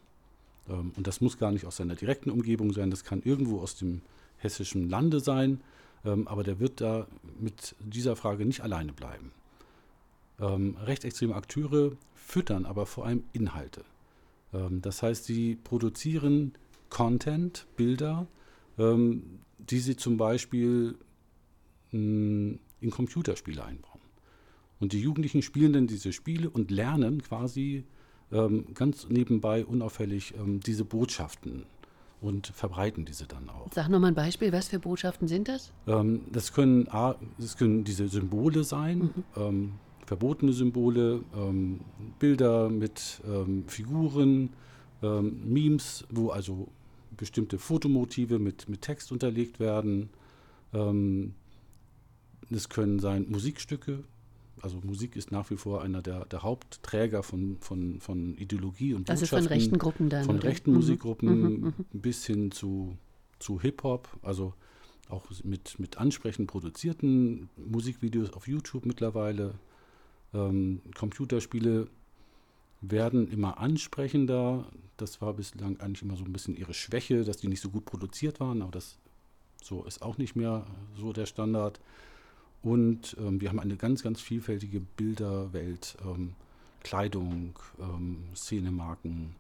Ähm, 0.70 0.92
und 0.98 1.08
das 1.08 1.22
muss 1.22 1.38
gar 1.38 1.52
nicht 1.52 1.66
aus 1.66 1.78
seiner 1.78 1.96
direkten 1.96 2.30
Umgebung 2.30 2.74
sein, 2.74 2.92
das 2.92 3.04
kann 3.04 3.22
irgendwo 3.24 3.62
aus 3.62 3.76
dem 3.76 4.02
hessischen 4.38 4.90
Lande 4.90 5.20
sein, 5.20 5.62
aber 6.04 6.44
der 6.44 6.60
wird 6.60 6.82
da 6.82 7.08
mit 7.40 7.76
dieser 7.80 8.16
Frage 8.16 8.46
nicht 8.46 8.62
alleine 8.62 8.94
bleiben. 8.94 9.32
Ähm, 10.40 10.78
rechtsextreme 10.84 11.36
Akteure 11.36 11.92
füttern 12.16 12.66
aber 12.66 12.86
vor 12.86 13.06
allem 13.06 13.24
Inhalte. 13.34 13.84
Ähm, 14.54 14.82
das 14.82 15.04
heißt, 15.04 15.26
sie 15.26 15.56
produzieren 15.56 16.54
Content, 16.90 17.68
Bilder, 17.76 18.28
ähm, 18.78 19.40
die 19.60 19.80
sie 19.80 19.96
zum 19.96 20.18
Beispiel 20.18 20.96
mh, 21.92 22.00
hm, 22.00 22.60
in 22.82 22.90
Computerspiele 22.90 23.64
einbauen. 23.64 24.02
Und 24.80 24.94
die 24.94 25.02
Jugendlichen 25.02 25.44
spielen 25.44 25.74
dann 25.74 25.88
diese 25.88 26.12
Spiele 26.12 26.50
und 26.50 26.72
lernen 26.72 27.22
quasi 27.22 27.84
ähm, 28.32 28.74
ganz 28.74 29.08
nebenbei 29.10 29.64
unauffällig 29.64 30.34
ähm, 30.36 30.60
diese 30.60 30.86
Botschaften 30.86 31.66
und 32.22 32.48
verbreiten 32.48 33.04
diese 33.04 33.26
dann 33.26 33.50
auch. 33.50 33.68
Sag 33.74 33.90
nochmal 33.90 34.12
ein 34.12 34.16
Beispiel, 34.16 34.52
was 34.52 34.68
für 34.68 34.80
Botschaften 34.80 35.28
sind 35.28 35.48
das? 35.48 35.74
Ähm, 35.88 36.22
das, 36.32 36.54
können, 36.54 36.88
das 37.38 37.58
können 37.58 37.84
diese 37.84 38.08
Symbole 38.08 38.64
sein, 38.64 38.98
mhm. 39.00 39.24
Ähm, 39.36 39.72
verbotene 40.06 40.54
Symbole, 40.54 41.22
ähm, 41.36 41.82
Bilder 42.20 42.70
mit 42.70 43.22
ähm, 43.28 43.66
Figuren, 43.68 44.50
Memes, 45.04 46.06
wo 46.12 46.30
also 46.30 46.68
bestimmte 47.18 47.58
Fotomotive 47.58 48.38
mit, 48.38 48.70
mit 48.70 48.84
Text 48.84 49.12
unterlegt 49.12 49.60
werden. 49.60 50.12
Es 52.52 52.70
können 52.70 53.00
sein 53.00 53.26
Musikstücke, 53.28 54.04
also 54.62 54.80
Musik 54.84 55.16
ist 55.16 55.32
nach 55.32 55.50
wie 55.50 55.58
vor 55.58 55.82
einer 55.82 56.02
der, 56.02 56.26
der 56.26 56.44
Hauptträger 56.44 57.24
von, 57.24 57.58
von, 57.60 58.00
von 58.00 58.38
Ideologie 58.38 58.94
und 58.94 59.10
Das 59.10 59.22
ist 59.22 59.30
von 59.30 59.46
rechten 59.46 59.78
Gruppen 59.78 60.10
dann. 60.10 60.26
Von 60.26 60.38
oder? 60.38 60.46
rechten 60.46 60.72
mhm. 60.72 60.78
Musikgruppen 60.78 61.42
mhm, 61.42 61.64
mhm. 61.64 61.74
bis 61.94 62.26
hin 62.26 62.52
zu, 62.52 62.98
zu 63.40 63.60
Hip-Hop, 63.60 64.08
also 64.22 64.54
auch 65.10 65.26
mit, 65.44 65.80
mit 65.80 65.98
ansprechend 65.98 66.48
produzierten 66.48 67.50
Musikvideos 67.58 68.34
auf 68.34 68.48
YouTube 68.48 68.86
mittlerweile. 68.86 69.56
Ähm, 70.34 70.82
Computerspiele 70.96 71.88
werden 72.82 73.30
immer 73.32 73.60
ansprechender. 73.60 74.68
Das 74.98 75.22
war 75.22 75.34
bislang 75.34 75.80
eigentlich 75.80 76.04
immer 76.04 76.16
so 76.16 76.24
ein 76.24 76.34
bisschen 76.34 76.56
ihre 76.56 76.74
Schwäche, 76.74 77.24
dass 77.24 77.38
die 77.38 77.48
nicht 77.48 77.62
so 77.62 77.70
gut 77.70 77.86
produziert 77.86 78.40
waren, 78.40 78.62
aber 78.62 78.72
das 78.72 78.98
so 79.64 79.84
ist 79.84 80.02
auch 80.02 80.18
nicht 80.18 80.36
mehr 80.36 80.66
so 80.98 81.14
der 81.14 81.26
Standard. 81.26 81.80
Und 82.64 83.18
ähm, 83.20 83.42
wir 83.42 83.50
haben 83.50 83.60
eine 83.60 83.76
ganz, 83.76 84.04
ganz 84.04 84.22
vielfältige 84.22 84.80
Bilderwelt, 84.80 85.98
ähm, 86.06 86.34
Kleidung, 86.84 87.58
ähm, 87.80 88.24
Szenemarken. 88.36 89.36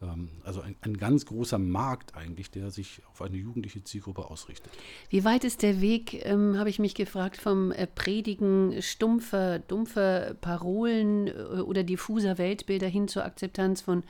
Ähm, 0.00 0.28
also 0.44 0.60
ein, 0.60 0.76
ein, 0.82 0.96
ganz 0.96 1.26
großer 1.26 1.58
Markt 1.58 2.14
eigentlich, 2.14 2.50
der 2.50 2.70
sich 2.70 3.02
auf 3.10 3.22
eine 3.22 3.36
jugendliche 3.36 3.82
Zielgruppe 3.82 4.30
ausrichtet. 4.30 4.70
Wie 5.10 5.24
weit 5.24 5.44
ist 5.44 5.62
der 5.62 5.80
Weg, 5.80 6.24
ähm, 6.24 6.56
habe 6.56 6.70
ich 6.70 6.78
mich 6.78 6.94
gefragt, 6.94 7.36
vom 7.36 7.72
äh, 7.72 7.86
Predigen 7.86 8.80
stumpfer, 8.80 9.58
dumpfer 9.58 10.34
Parolen 10.40 11.28
äh, 11.28 11.60
oder 11.62 11.82
diffuser 11.82 12.38
Weltbilder 12.38 12.88
hin 12.88 13.08
zur 13.08 13.24
Akzeptanz 13.24 13.80
von 13.80 14.04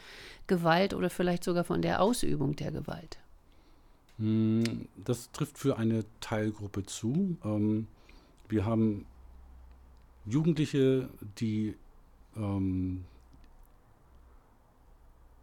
Gewalt 0.47 0.93
oder 0.93 1.09
vielleicht 1.09 1.45
sogar 1.45 1.65
von 1.65 1.81
der 1.81 2.03
Ausübung 2.03 2.57
der 2.57 2.73
Gewalt? 2.73 3.19
Hm, 4.19 4.89
das 5.05 5.33
trifft 5.33 5.59
für 5.59 5.79
eine 5.79 6.05
Teilgruppe 6.21 6.85
zu. 6.85 7.37
Wir 8.53 8.67
haben 8.67 9.07
Jugendliche, 10.27 11.09
die 11.39 11.75
ähm, 12.37 13.03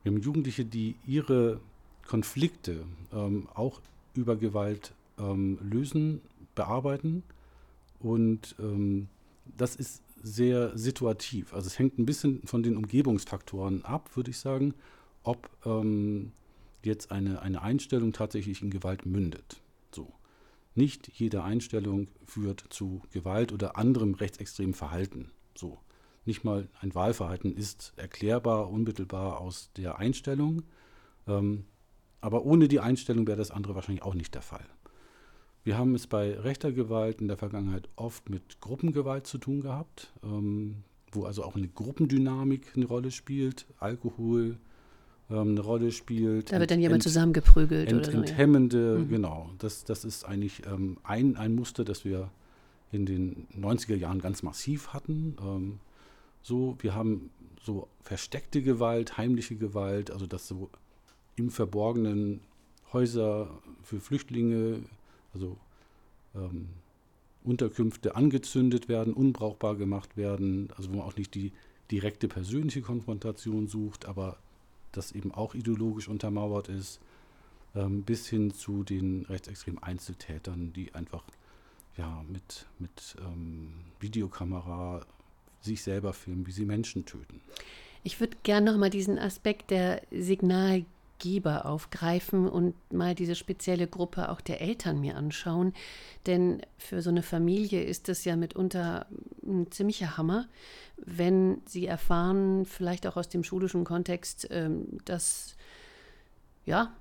wir 0.03 0.11
haben 0.11 0.21
Jugendliche, 0.21 0.63
die 0.63 0.95
ihre 1.07 1.59
Konflikte 2.05 2.85
ähm, 3.11 3.47
auch 3.55 3.81
über 4.13 4.35
Gewalt 4.35 4.93
ähm, 5.17 5.57
lösen, 5.59 6.21
bearbeiten. 6.53 7.23
Und 7.99 8.55
ähm, 8.59 9.07
das 9.57 9.75
ist 9.75 10.03
sehr 10.21 10.77
situativ. 10.77 11.51
Also 11.55 11.65
es 11.65 11.79
hängt 11.79 11.97
ein 11.97 12.05
bisschen 12.05 12.45
von 12.45 12.61
den 12.61 12.77
Umgebungsfaktoren 12.77 13.85
ab, 13.85 14.15
würde 14.15 14.29
ich 14.29 14.37
sagen, 14.37 14.75
ob 15.23 15.49
ähm, 15.65 16.31
jetzt 16.83 17.11
eine, 17.11 17.41
eine 17.41 17.63
Einstellung 17.63 18.13
tatsächlich 18.13 18.61
in 18.61 18.69
Gewalt 18.69 19.07
mündet. 19.07 19.59
Nicht 20.75 21.09
jede 21.19 21.43
Einstellung 21.43 22.07
führt 22.25 22.63
zu 22.69 23.01
Gewalt 23.11 23.51
oder 23.51 23.77
anderem 23.77 24.13
rechtsextremen 24.13 24.73
Verhalten. 24.73 25.31
So. 25.55 25.79
Nicht 26.25 26.43
mal 26.43 26.67
ein 26.81 26.93
Wahlverhalten 26.93 27.55
ist 27.55 27.93
erklärbar 27.95 28.69
unmittelbar 28.69 29.39
aus 29.41 29.71
der 29.77 29.97
Einstellung. 29.97 30.63
Ähm, 31.27 31.65
aber 32.21 32.43
ohne 32.45 32.67
die 32.67 32.79
Einstellung 32.79 33.25
wäre 33.25 33.38
das 33.38 33.51
andere 33.51 33.75
wahrscheinlich 33.75 34.03
auch 34.03 34.13
nicht 34.13 34.35
der 34.35 34.41
Fall. 34.41 34.65
Wir 35.63 35.77
haben 35.77 35.95
es 35.95 36.07
bei 36.07 36.38
rechter 36.39 36.71
Gewalt 36.71 37.21
in 37.21 37.27
der 37.27 37.38
Vergangenheit 37.38 37.89
oft 37.95 38.29
mit 38.29 38.61
Gruppengewalt 38.61 39.27
zu 39.27 39.38
tun 39.38 39.61
gehabt, 39.61 40.13
ähm, 40.23 40.83
wo 41.11 41.25
also 41.25 41.43
auch 41.43 41.55
eine 41.55 41.67
Gruppendynamik 41.67 42.73
eine 42.75 42.85
Rolle 42.85 43.11
spielt. 43.11 43.65
Alkohol, 43.79 44.57
ähm, 45.29 45.51
eine 45.51 45.59
Rolle 45.62 45.91
spielt. 45.91 46.51
Da 46.51 46.59
wird 46.59 46.71
dann 46.71 46.79
jemand 46.79 47.03
zusammengeprügelt 47.03 47.89
ent, 47.89 48.01
oder 48.01 48.12
so. 48.12 48.17
Enthemmende, 48.19 48.93
ja. 48.93 49.00
Mhm. 49.00 49.09
genau. 49.09 49.50
Das, 49.59 49.83
das 49.83 50.05
ist 50.05 50.25
eigentlich 50.25 50.65
ähm, 50.65 50.98
ein, 51.03 51.36
ein 51.38 51.55
Muster, 51.55 51.83
das 51.83 52.05
wir 52.05 52.29
in 52.91 53.05
den 53.05 53.48
90er 53.59 53.95
Jahren 53.95 54.19
ganz 54.19 54.43
massiv 54.43 54.89
hatten. 54.89 55.36
Ähm, 55.41 55.79
so, 56.41 56.77
wir 56.79 56.95
haben 56.95 57.29
so 57.62 57.88
versteckte 58.01 58.62
Gewalt, 58.62 59.17
heimliche 59.17 59.55
Gewalt, 59.55 60.12
also 60.12 60.25
dass 60.25 60.48
so 60.48 60.69
im 61.36 61.51
Verborgenen 61.51 62.41
Häuser 62.91 63.50
für 63.83 64.00
Flüchtlinge, 64.00 64.81
also 65.33 65.57
ähm, 66.36 66.69
Unterkünfte 67.43 68.15
angezündet 68.15 68.89
werden, 68.89 69.13
unbrauchbar 69.13 69.75
gemacht 69.75 70.17
werden, 70.17 70.69
also 70.75 70.91
wo 70.91 70.98
man 70.98 71.05
auch 71.05 71.15
nicht 71.15 71.36
die 71.36 71.51
direkte 71.91 72.27
persönliche 72.27 72.81
Konfrontation 72.81 73.67
sucht, 73.67 74.05
aber 74.05 74.38
das 74.91 75.12
eben 75.12 75.34
auch 75.34 75.55
ideologisch 75.55 76.08
untermauert 76.08 76.69
ist, 76.69 77.00
ähm, 77.75 78.03
bis 78.03 78.27
hin 78.27 78.53
zu 78.53 78.84
den 78.84 79.25
rechtsextremen 79.25 79.81
Einzeltätern, 79.81 80.74
die 80.74 80.93
einfach 80.93 81.24
ja, 81.98 82.24
mit, 82.27 82.65
mit 82.79 83.15
ähm, 83.19 83.74
Videokamera 84.00 85.05
sich 85.62 85.84
selber 85.84 86.13
filmen, 86.13 86.48
wie 86.48 86.51
sie 86.51 86.65
Menschen 86.65 87.05
töten. 87.05 87.41
Ich 88.03 88.19
würde 88.19 88.38
gerne 88.43 88.72
noch 88.72 88.77
mal 88.77 88.89
diesen 88.89 89.19
Aspekt 89.19 89.72
der 89.72 90.01
Signalgeber 91.19 91.65
aufgreifen 91.65 92.47
und 92.47 92.75
mal 92.91 93.15
diese 93.15 93.35
spezielle 93.35 93.88
Gruppe 93.88 94.29
auch 94.29 94.41
der 94.41 94.61
Eltern 94.61 94.99
mir 94.99 95.15
anschauen. 95.15 95.73
Denn 96.25 96.61
für 96.77 97.01
so 97.01 97.09
eine 97.09 97.23
Familie 97.23 97.83
ist 97.83 98.07
das 98.07 98.25
ja 98.25 98.35
mitunter 98.35 99.05
ein 99.43 99.71
ziemlicher 99.71 100.17
Hammer, 100.17 100.47
wenn 100.97 101.61
sie 101.65 101.85
erfahren, 101.85 102.65
vielleicht 102.65 103.05
auch 103.07 103.17
aus 103.17 103.29
dem 103.29 103.43
schulischen 103.43 103.83
Kontext, 103.83 104.47
ähm, 104.51 104.99
dass 105.05 105.55
ja, 106.65 106.93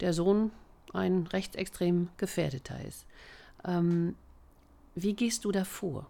der 0.00 0.12
Sohn 0.12 0.50
ein 0.92 1.26
rechtsextrem 1.26 2.08
Gefährdeter 2.16 2.82
ist. 2.84 3.06
Ähm, 3.64 4.14
wie 4.94 5.14
gehst 5.14 5.44
du 5.44 5.52
da 5.52 5.64
vor? 5.64 6.06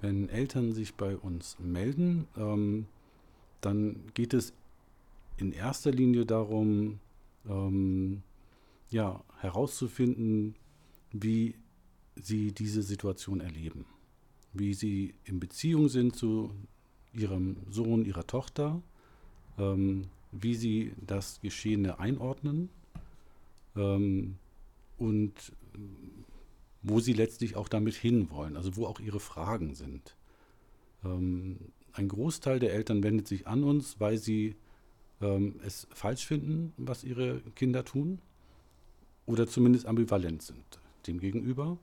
Wenn 0.00 0.28
Eltern 0.28 0.72
sich 0.72 0.94
bei 0.94 1.16
uns 1.16 1.56
melden, 1.58 2.28
ähm, 2.36 2.86
dann 3.60 3.96
geht 4.14 4.32
es 4.34 4.52
in 5.38 5.52
erster 5.52 5.90
Linie 5.90 6.26
darum, 6.26 7.00
ähm, 7.48 8.22
ja, 8.90 9.22
herauszufinden, 9.40 10.54
wie 11.12 11.54
sie 12.16 12.52
diese 12.52 12.82
Situation 12.82 13.40
erleben. 13.40 13.86
Wie 14.52 14.74
sie 14.74 15.14
in 15.24 15.40
Beziehung 15.40 15.88
sind 15.88 16.16
zu 16.16 16.50
ihrem 17.12 17.56
Sohn, 17.70 18.04
ihrer 18.04 18.26
Tochter, 18.26 18.82
ähm, 19.58 20.04
wie 20.32 20.54
sie 20.54 20.92
das 21.06 21.40
Geschehene 21.40 21.98
einordnen. 21.98 22.68
Ähm, 23.76 24.36
und 24.98 25.32
wo 26.82 27.00
sie 27.00 27.12
letztlich 27.12 27.56
auch 27.56 27.68
damit 27.68 27.94
hinwollen, 27.94 28.56
also 28.56 28.76
wo 28.76 28.86
auch 28.86 29.00
ihre 29.00 29.20
Fragen 29.20 29.74
sind. 29.74 30.16
Ähm, 31.04 31.58
ein 31.92 32.08
Großteil 32.08 32.58
der 32.58 32.72
Eltern 32.72 33.02
wendet 33.02 33.26
sich 33.28 33.46
an 33.46 33.64
uns, 33.64 33.98
weil 34.00 34.18
sie 34.18 34.56
ähm, 35.20 35.56
es 35.64 35.86
falsch 35.92 36.26
finden, 36.26 36.72
was 36.76 37.04
ihre 37.04 37.40
Kinder 37.54 37.84
tun 37.84 38.20
oder 39.26 39.46
zumindest 39.46 39.86
ambivalent 39.86 40.42
sind 40.42 40.80
demgegenüber. 41.06 41.78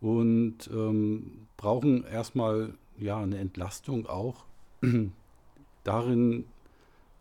und 0.00 0.68
ähm, 0.72 1.46
brauchen 1.56 2.04
erstmal 2.04 2.74
ja 2.98 3.18
eine 3.18 3.38
Entlastung 3.38 4.06
auch 4.06 4.44
darin 5.84 6.44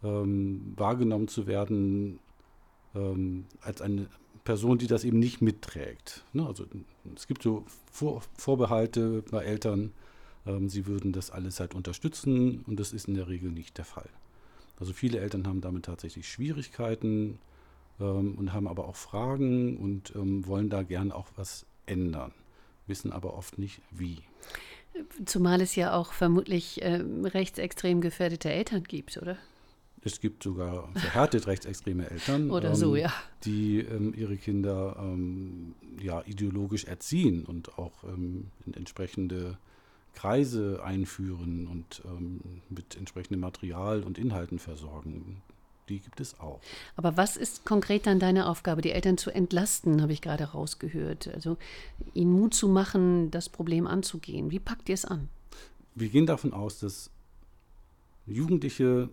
ähm, 0.03 0.73
wahrgenommen 0.75 1.27
zu 1.27 1.45
werden 1.45 2.19
ähm, 2.95 3.45
als 3.61 3.81
eine 3.81 4.07
Person, 4.43 4.79
die 4.79 4.87
das 4.87 5.03
eben 5.03 5.19
nicht 5.19 5.41
mitträgt. 5.41 6.25
Ne? 6.33 6.45
Also 6.45 6.65
es 7.15 7.27
gibt 7.27 7.43
so 7.43 7.65
Vor 7.91 8.23
Vorbehalte 8.35 9.23
bei 9.29 9.43
Eltern, 9.43 9.91
ähm, 10.47 10.69
sie 10.69 10.87
würden 10.87 11.11
das 11.11 11.29
alles 11.29 11.59
halt 11.59 11.75
unterstützen 11.75 12.61
und 12.65 12.79
das 12.79 12.93
ist 12.93 13.07
in 13.07 13.13
der 13.13 13.27
Regel 13.27 13.51
nicht 13.51 13.77
der 13.77 13.85
Fall. 13.85 14.09
Also 14.81 14.93
viele 14.93 15.19
Eltern 15.19 15.45
haben 15.45 15.61
damit 15.61 15.85
tatsächlich 15.85 16.27
Schwierigkeiten 16.27 17.37
ähm, 17.99 18.33
und 18.33 18.51
haben 18.51 18.67
aber 18.67 18.87
auch 18.87 18.95
Fragen 18.95 19.77
und 19.77 20.11
ähm, 20.15 20.47
wollen 20.47 20.71
da 20.71 20.81
gern 20.81 21.11
auch 21.11 21.27
was 21.35 21.67
ändern, 21.85 22.31
wissen 22.87 23.13
aber 23.13 23.35
oft 23.35 23.59
nicht 23.59 23.79
wie. 23.91 24.17
Zumal 25.23 25.61
es 25.61 25.75
ja 25.75 25.93
auch 25.93 26.13
vermutlich 26.13 26.81
äh, 26.81 26.99
rechtsextrem 27.23 28.01
gefährdete 28.01 28.49
Eltern 28.49 28.83
gibt, 28.83 29.17
oder? 29.17 29.37
Es 30.03 30.19
gibt 30.19 30.41
sogar 30.41 30.89
verhärtet 30.93 31.45
rechtsextreme 31.45 32.09
Eltern, 32.09 32.49
Oder 32.49 32.69
ähm, 32.69 32.75
so, 32.75 32.95
ja. 32.95 33.13
die 33.45 33.81
ähm, 33.81 34.15
ihre 34.17 34.35
Kinder 34.35 34.95
ähm, 34.99 35.75
ja, 36.01 36.23
ideologisch 36.25 36.85
erziehen 36.85 37.45
und 37.45 37.77
auch 37.77 38.03
ähm, 38.03 38.47
in 38.65 38.73
entsprechende 38.73 39.59
Kreise 40.13 40.81
einführen 40.83 41.67
und 41.67 42.01
ähm, 42.05 42.41
mit 42.69 42.95
entsprechendem 42.97 43.39
Material 43.39 44.03
und 44.03 44.17
Inhalten 44.17 44.59
versorgen. 44.59 45.41
Die 45.89 45.99
gibt 45.99 46.21
es 46.21 46.39
auch. 46.39 46.61
Aber 46.95 47.17
was 47.17 47.37
ist 47.37 47.65
konkret 47.65 48.05
dann 48.05 48.19
deine 48.19 48.47
Aufgabe, 48.47 48.81
die 48.81 48.91
Eltern 48.91 49.17
zu 49.17 49.31
entlasten, 49.31 50.01
habe 50.01 50.13
ich 50.13 50.21
gerade 50.21 50.45
rausgehört. 50.45 51.29
Also 51.33 51.57
ihnen 52.13 52.31
Mut 52.31 52.53
zu 52.53 52.67
machen, 52.67 53.31
das 53.31 53.49
Problem 53.49 53.87
anzugehen. 53.87 54.51
Wie 54.51 54.59
packt 54.59 54.89
ihr 54.89 54.95
es 54.95 55.05
an? 55.05 55.27
Wir 55.95 56.09
gehen 56.09 56.25
davon 56.25 56.53
aus, 56.53 56.79
dass 56.79 57.09
Jugendliche 58.25 59.09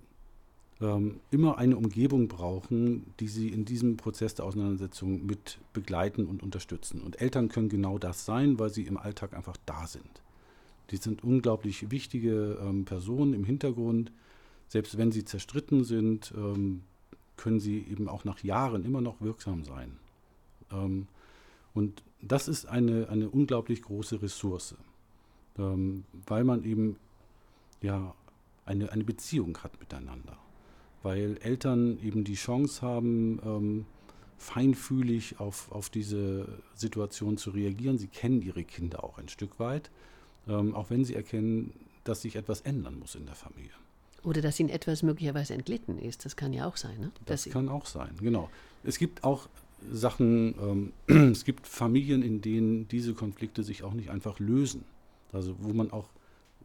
ähm, 0.80 1.20
immer 1.30 1.58
eine 1.58 1.76
Umgebung 1.76 2.28
brauchen, 2.28 3.12
die 3.18 3.28
sie 3.28 3.48
in 3.48 3.64
diesem 3.64 3.96
Prozess 3.96 4.34
der 4.34 4.44
Auseinandersetzung 4.44 5.26
mit 5.26 5.58
begleiten 5.72 6.26
und 6.26 6.42
unterstützen. 6.42 7.00
Und 7.00 7.20
Eltern 7.20 7.48
können 7.48 7.68
genau 7.68 7.98
das 7.98 8.24
sein, 8.24 8.58
weil 8.58 8.70
sie 8.70 8.84
im 8.84 8.96
Alltag 8.96 9.34
einfach 9.34 9.56
da 9.66 9.86
sind. 9.86 10.22
Die 10.90 10.96
sind 10.96 11.22
unglaublich 11.22 11.90
wichtige 11.90 12.58
ähm, 12.62 12.84
Personen 12.84 13.34
im 13.34 13.44
Hintergrund. 13.44 14.12
Selbst 14.68 14.98
wenn 14.98 15.12
sie 15.12 15.24
zerstritten 15.24 15.84
sind, 15.84 16.32
ähm, 16.36 16.82
können 17.36 17.60
sie 17.60 17.84
eben 17.90 18.08
auch 18.08 18.24
nach 18.24 18.42
Jahren 18.42 18.84
immer 18.84 19.00
noch 19.00 19.20
wirksam 19.20 19.64
sein. 19.64 19.96
Ähm, 20.72 21.06
und 21.74 22.02
das 22.20 22.48
ist 22.48 22.66
eine, 22.66 23.08
eine 23.08 23.28
unglaublich 23.28 23.82
große 23.82 24.22
Ressource, 24.22 24.74
ähm, 25.58 26.04
weil 26.26 26.44
man 26.44 26.64
eben 26.64 26.96
ja 27.80 28.14
eine, 28.64 28.90
eine 28.92 29.04
Beziehung 29.04 29.58
hat 29.58 29.78
miteinander 29.78 30.38
weil 31.02 31.38
Eltern 31.42 31.98
eben 32.02 32.24
die 32.24 32.34
Chance 32.34 32.82
haben, 32.82 33.40
ähm, 33.44 33.86
feinfühlig 34.36 35.40
auf, 35.40 35.70
auf 35.72 35.90
diese 35.90 36.46
Situation 36.74 37.36
zu 37.36 37.50
reagieren. 37.50 37.98
Sie 37.98 38.08
kennen 38.08 38.42
ihre 38.42 38.64
Kinder 38.64 39.02
auch 39.02 39.18
ein 39.18 39.28
Stück 39.28 39.58
weit, 39.58 39.90
ähm, 40.48 40.74
auch 40.74 40.90
wenn 40.90 41.04
sie 41.04 41.14
erkennen, 41.14 41.72
dass 42.04 42.22
sich 42.22 42.36
etwas 42.36 42.62
ändern 42.62 42.98
muss 42.98 43.14
in 43.14 43.26
der 43.26 43.34
Familie. 43.34 43.70
Oder 44.24 44.40
dass 44.40 44.58
ihnen 44.58 44.68
etwas 44.68 45.02
möglicherweise 45.02 45.54
entglitten 45.54 45.98
ist. 45.98 46.24
Das 46.24 46.36
kann 46.36 46.52
ja 46.52 46.66
auch 46.66 46.76
sein. 46.76 46.98
Ne? 46.98 47.12
Das 47.26 47.44
kann 47.44 47.68
auch 47.68 47.86
sein, 47.86 48.10
genau. 48.20 48.50
Es 48.82 48.98
gibt 48.98 49.24
auch 49.24 49.48
Sachen, 49.92 50.92
ähm, 51.06 51.30
es 51.32 51.44
gibt 51.44 51.66
Familien, 51.66 52.22
in 52.22 52.40
denen 52.40 52.88
diese 52.88 53.14
Konflikte 53.14 53.62
sich 53.62 53.82
auch 53.82 53.94
nicht 53.94 54.10
einfach 54.10 54.38
lösen. 54.38 54.84
Also 55.32 55.56
wo 55.60 55.72
man 55.72 55.90
auch 55.90 56.08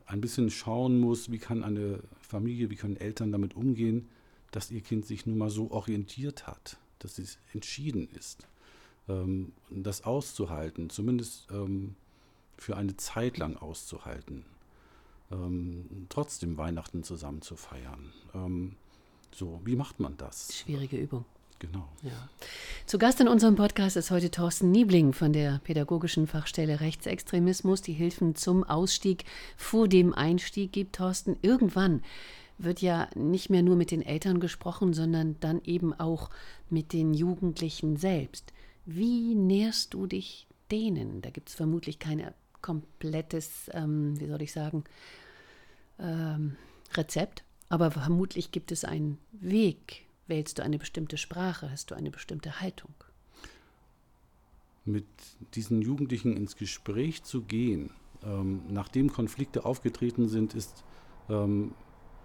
ein 0.05 0.21
bisschen 0.21 0.49
schauen 0.49 0.99
muss, 0.99 1.31
wie 1.31 1.37
kann 1.37 1.63
eine 1.63 1.99
Familie, 2.21 2.69
wie 2.69 2.75
können 2.75 2.97
Eltern 2.97 3.31
damit 3.31 3.55
umgehen, 3.55 4.07
dass 4.51 4.71
ihr 4.71 4.81
Kind 4.81 5.05
sich 5.05 5.25
nun 5.25 5.37
mal 5.37 5.49
so 5.49 5.71
orientiert 5.71 6.47
hat, 6.47 6.77
dass 6.99 7.19
es 7.19 7.37
entschieden 7.53 8.07
ist, 8.17 8.47
ähm, 9.09 9.51
das 9.69 10.03
auszuhalten, 10.03 10.89
zumindest 10.89 11.47
ähm, 11.51 11.95
für 12.57 12.77
eine 12.77 12.97
Zeit 12.97 13.37
lang 13.37 13.57
auszuhalten, 13.57 14.45
ähm, 15.31 16.07
trotzdem 16.09 16.57
Weihnachten 16.57 17.03
zusammen 17.03 17.41
zu 17.41 17.55
feiern. 17.55 18.13
Ähm, 18.33 18.75
so, 19.33 19.61
wie 19.65 19.75
macht 19.75 19.99
man 19.99 20.17
das? 20.17 20.55
Schwierige 20.55 20.97
Übung. 20.97 21.25
Genau. 21.59 21.87
Ja. 22.01 22.29
Zu 22.85 22.97
Gast 22.97 23.21
in 23.21 23.29
unserem 23.29 23.55
Podcast 23.55 23.95
ist 23.95 24.11
heute 24.11 24.29
Thorsten 24.29 24.69
Niebling 24.71 25.13
von 25.13 25.31
der 25.31 25.61
Pädagogischen 25.63 26.27
Fachstelle 26.27 26.81
Rechtsextremismus, 26.81 27.81
die 27.81 27.93
Hilfen 27.93 28.35
zum 28.35 28.65
Ausstieg 28.65 29.23
vor 29.55 29.87
dem 29.87 30.13
Einstieg 30.13 30.73
gibt. 30.73 30.97
Thorsten, 30.97 31.37
irgendwann 31.41 32.01
wird 32.57 32.81
ja 32.81 33.09
nicht 33.15 33.49
mehr 33.49 33.63
nur 33.63 33.77
mit 33.77 33.91
den 33.91 34.01
Eltern 34.01 34.41
gesprochen, 34.41 34.93
sondern 34.93 35.37
dann 35.39 35.61
eben 35.63 35.93
auch 35.93 36.29
mit 36.69 36.91
den 36.91 37.13
Jugendlichen 37.13 37.95
selbst. 37.95 38.51
Wie 38.85 39.33
näherst 39.33 39.93
du 39.93 40.05
dich 40.05 40.47
denen? 40.69 41.21
Da 41.21 41.29
gibt 41.29 41.49
es 41.49 41.55
vermutlich 41.55 41.97
kein 41.97 42.19
komplettes, 42.63 43.69
ähm, 43.73 44.19
wie 44.19 44.25
soll 44.25 44.41
ich 44.41 44.51
sagen, 44.51 44.83
ähm, 45.99 46.55
Rezept, 46.95 47.43
aber 47.69 47.91
vermutlich 47.91 48.51
gibt 48.51 48.71
es 48.71 48.83
einen 48.83 49.19
Weg. 49.31 50.05
Wählst 50.25 50.57
du 50.57 50.63
eine 50.63 50.79
bestimmte 50.79 51.17
Sprache? 51.17 51.69
Hast 51.69 51.91
du 51.91 51.95
eine 51.95 52.09
bestimmte 52.09 52.61
Haltung? 52.61 52.93
Mit 54.85 55.05
diesen 55.53 55.81
Jugendlichen 55.81 56.35
ins 56.35 56.55
Gespräch 56.55 57.23
zu 57.23 57.43
gehen, 57.43 57.91
ähm, 58.23 58.63
nachdem 58.69 59.11
Konflikte 59.11 59.65
aufgetreten 59.65 60.27
sind, 60.27 60.53
ist 60.53 60.83
ähm, 61.29 61.73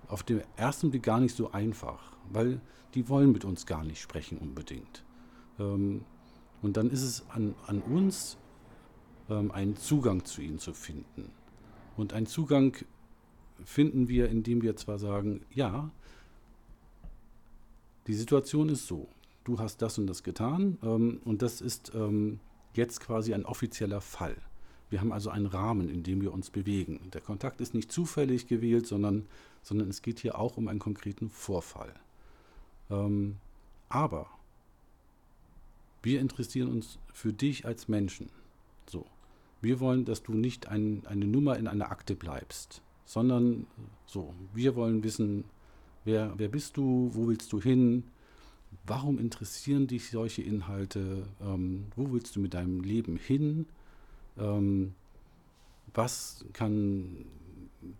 auf 0.06 0.22
den 0.22 0.42
ersten 0.56 0.90
Blick 0.90 1.02
gar 1.02 1.20
nicht 1.20 1.36
so 1.36 1.52
einfach, 1.52 2.16
weil 2.30 2.60
die 2.94 3.08
wollen 3.08 3.32
mit 3.32 3.44
uns 3.44 3.66
gar 3.66 3.84
nicht 3.84 4.00
sprechen 4.00 4.38
unbedingt. 4.38 5.04
Ähm, 5.58 6.04
und 6.62 6.76
dann 6.76 6.90
ist 6.90 7.02
es 7.02 7.28
an, 7.30 7.54
an 7.66 7.80
uns, 7.82 8.36
einen 9.34 9.76
Zugang 9.76 10.24
zu 10.24 10.40
ihnen 10.40 10.58
zu 10.58 10.72
finden. 10.72 11.30
Und 11.96 12.12
einen 12.12 12.26
Zugang 12.26 12.76
finden 13.64 14.08
wir, 14.08 14.28
indem 14.28 14.62
wir 14.62 14.76
zwar 14.76 14.98
sagen, 14.98 15.44
ja, 15.50 15.90
die 18.06 18.14
Situation 18.14 18.68
ist 18.68 18.86
so, 18.86 19.08
du 19.44 19.58
hast 19.58 19.82
das 19.82 19.98
und 19.98 20.06
das 20.06 20.22
getan 20.22 20.78
ähm, 20.82 21.20
und 21.24 21.42
das 21.42 21.60
ist 21.60 21.92
ähm, 21.94 22.40
jetzt 22.74 23.00
quasi 23.00 23.34
ein 23.34 23.44
offizieller 23.44 24.00
Fall. 24.00 24.36
Wir 24.90 25.00
haben 25.00 25.12
also 25.12 25.28
einen 25.30 25.46
Rahmen, 25.46 25.90
in 25.90 26.02
dem 26.02 26.22
wir 26.22 26.32
uns 26.32 26.48
bewegen. 26.50 27.10
Der 27.12 27.20
Kontakt 27.20 27.60
ist 27.60 27.74
nicht 27.74 27.92
zufällig 27.92 28.46
gewählt, 28.46 28.86
sondern, 28.86 29.26
sondern 29.62 29.88
es 29.88 30.00
geht 30.00 30.20
hier 30.20 30.38
auch 30.38 30.56
um 30.56 30.68
einen 30.68 30.78
konkreten 30.78 31.28
Vorfall. 31.28 31.92
Ähm, 32.90 33.36
aber 33.90 34.26
wir 36.02 36.20
interessieren 36.20 36.68
uns 36.70 36.98
für 37.12 37.32
dich 37.32 37.66
als 37.66 37.88
Menschen. 37.88 38.30
So. 38.88 39.04
Wir 39.60 39.80
wollen, 39.80 40.04
dass 40.04 40.22
du 40.22 40.32
nicht 40.32 40.68
ein, 40.68 41.02
eine 41.06 41.26
Nummer 41.26 41.56
in 41.56 41.66
einer 41.66 41.90
Akte 41.90 42.14
bleibst, 42.14 42.82
sondern 43.04 43.66
so. 44.06 44.34
Wir 44.54 44.76
wollen 44.76 45.02
wissen, 45.02 45.44
wer, 46.04 46.34
wer 46.36 46.48
bist 46.48 46.76
du, 46.76 47.10
wo 47.12 47.28
willst 47.28 47.52
du 47.52 47.60
hin, 47.60 48.04
warum 48.86 49.18
interessieren 49.18 49.86
dich 49.86 50.10
solche 50.10 50.42
Inhalte, 50.42 51.26
ähm, 51.40 51.86
wo 51.96 52.12
willst 52.12 52.36
du 52.36 52.40
mit 52.40 52.54
deinem 52.54 52.82
Leben 52.82 53.16
hin 53.16 53.66
ähm, 54.38 54.94
was 55.94 56.44
kann 56.52 57.26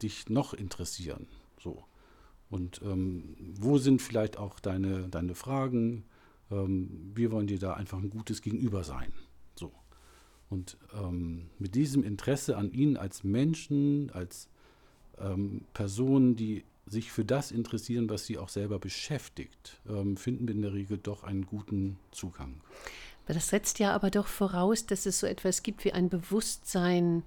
dich 0.02 0.28
noch 0.28 0.54
interessieren? 0.54 1.26
So. 1.60 1.84
Und 2.50 2.80
ähm, 2.82 3.36
wo 3.58 3.78
sind 3.78 4.00
vielleicht 4.00 4.38
auch 4.38 4.60
deine, 4.60 5.08
deine 5.08 5.34
Fragen? 5.34 6.04
Ähm, 6.50 7.12
wir 7.14 7.30
wollen 7.32 7.46
dir 7.46 7.58
da 7.58 7.74
einfach 7.74 7.98
ein 7.98 8.10
gutes 8.10 8.40
Gegenüber 8.42 8.84
sein. 8.84 9.12
Und 10.50 10.76
ähm, 10.94 11.50
mit 11.58 11.74
diesem 11.74 12.02
Interesse 12.04 12.56
an 12.56 12.72
ihnen 12.72 12.96
als 12.96 13.22
Menschen, 13.22 14.10
als 14.12 14.48
ähm, 15.20 15.62
Personen, 15.74 16.36
die 16.36 16.64
sich 16.86 17.12
für 17.12 17.24
das 17.24 17.52
interessieren, 17.52 18.08
was 18.08 18.24
sie 18.24 18.38
auch 18.38 18.48
selber 18.48 18.78
beschäftigt, 18.78 19.80
ähm, 19.88 20.16
finden 20.16 20.48
wir 20.48 20.54
in 20.54 20.62
der 20.62 20.72
Regel 20.72 20.98
doch 20.98 21.22
einen 21.22 21.44
guten 21.44 21.98
Zugang. 22.12 22.60
Das 23.26 23.48
setzt 23.48 23.78
ja 23.78 23.94
aber 23.94 24.10
doch 24.10 24.26
voraus, 24.26 24.86
dass 24.86 25.04
es 25.04 25.20
so 25.20 25.26
etwas 25.26 25.62
gibt 25.62 25.84
wie 25.84 25.92
ein 25.92 26.08
Bewusstsein, 26.08 27.24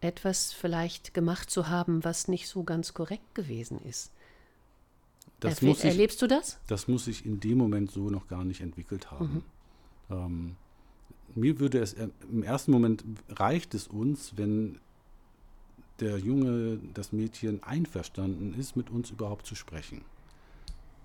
etwas 0.00 0.52
vielleicht 0.52 1.14
gemacht 1.14 1.50
zu 1.50 1.68
haben, 1.68 2.02
was 2.02 2.26
nicht 2.26 2.48
so 2.48 2.64
ganz 2.64 2.94
korrekt 2.94 3.34
gewesen 3.34 3.78
ist. 3.84 4.10
Das 5.38 5.62
Erf 5.62 5.78
ich, 5.78 5.84
erlebst 5.84 6.20
du 6.20 6.26
das? 6.26 6.58
Das 6.66 6.88
muss 6.88 7.06
ich 7.06 7.24
in 7.24 7.38
dem 7.38 7.58
Moment 7.58 7.90
so 7.90 8.10
noch 8.10 8.28
gar 8.28 8.44
nicht 8.44 8.60
entwickelt 8.60 9.10
haben. 9.10 9.44
Mhm. 10.08 10.16
Ähm, 10.16 10.56
mir 11.34 11.60
würde 11.60 11.78
es 11.78 11.94
äh, 11.94 12.08
im 12.30 12.42
ersten 12.42 12.72
Moment 12.72 13.04
reicht 13.30 13.74
es 13.74 13.88
uns, 13.88 14.36
wenn 14.36 14.78
der 16.00 16.18
Junge, 16.18 16.78
das 16.94 17.12
Mädchen 17.12 17.62
einverstanden 17.62 18.54
ist, 18.58 18.76
mit 18.76 18.90
uns 18.90 19.10
überhaupt 19.10 19.46
zu 19.46 19.54
sprechen. 19.54 20.02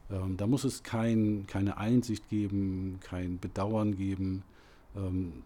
Ähm, 0.10 0.38
da 0.38 0.48
muss 0.48 0.64
es 0.64 0.84
kein, 0.84 1.46
keine 1.48 1.78
Einsicht 1.78 2.30
geben, 2.30 3.00
kein 3.02 3.40
Bedauern 3.40 3.98
geben. 3.98 4.44
Ähm, 4.96 5.44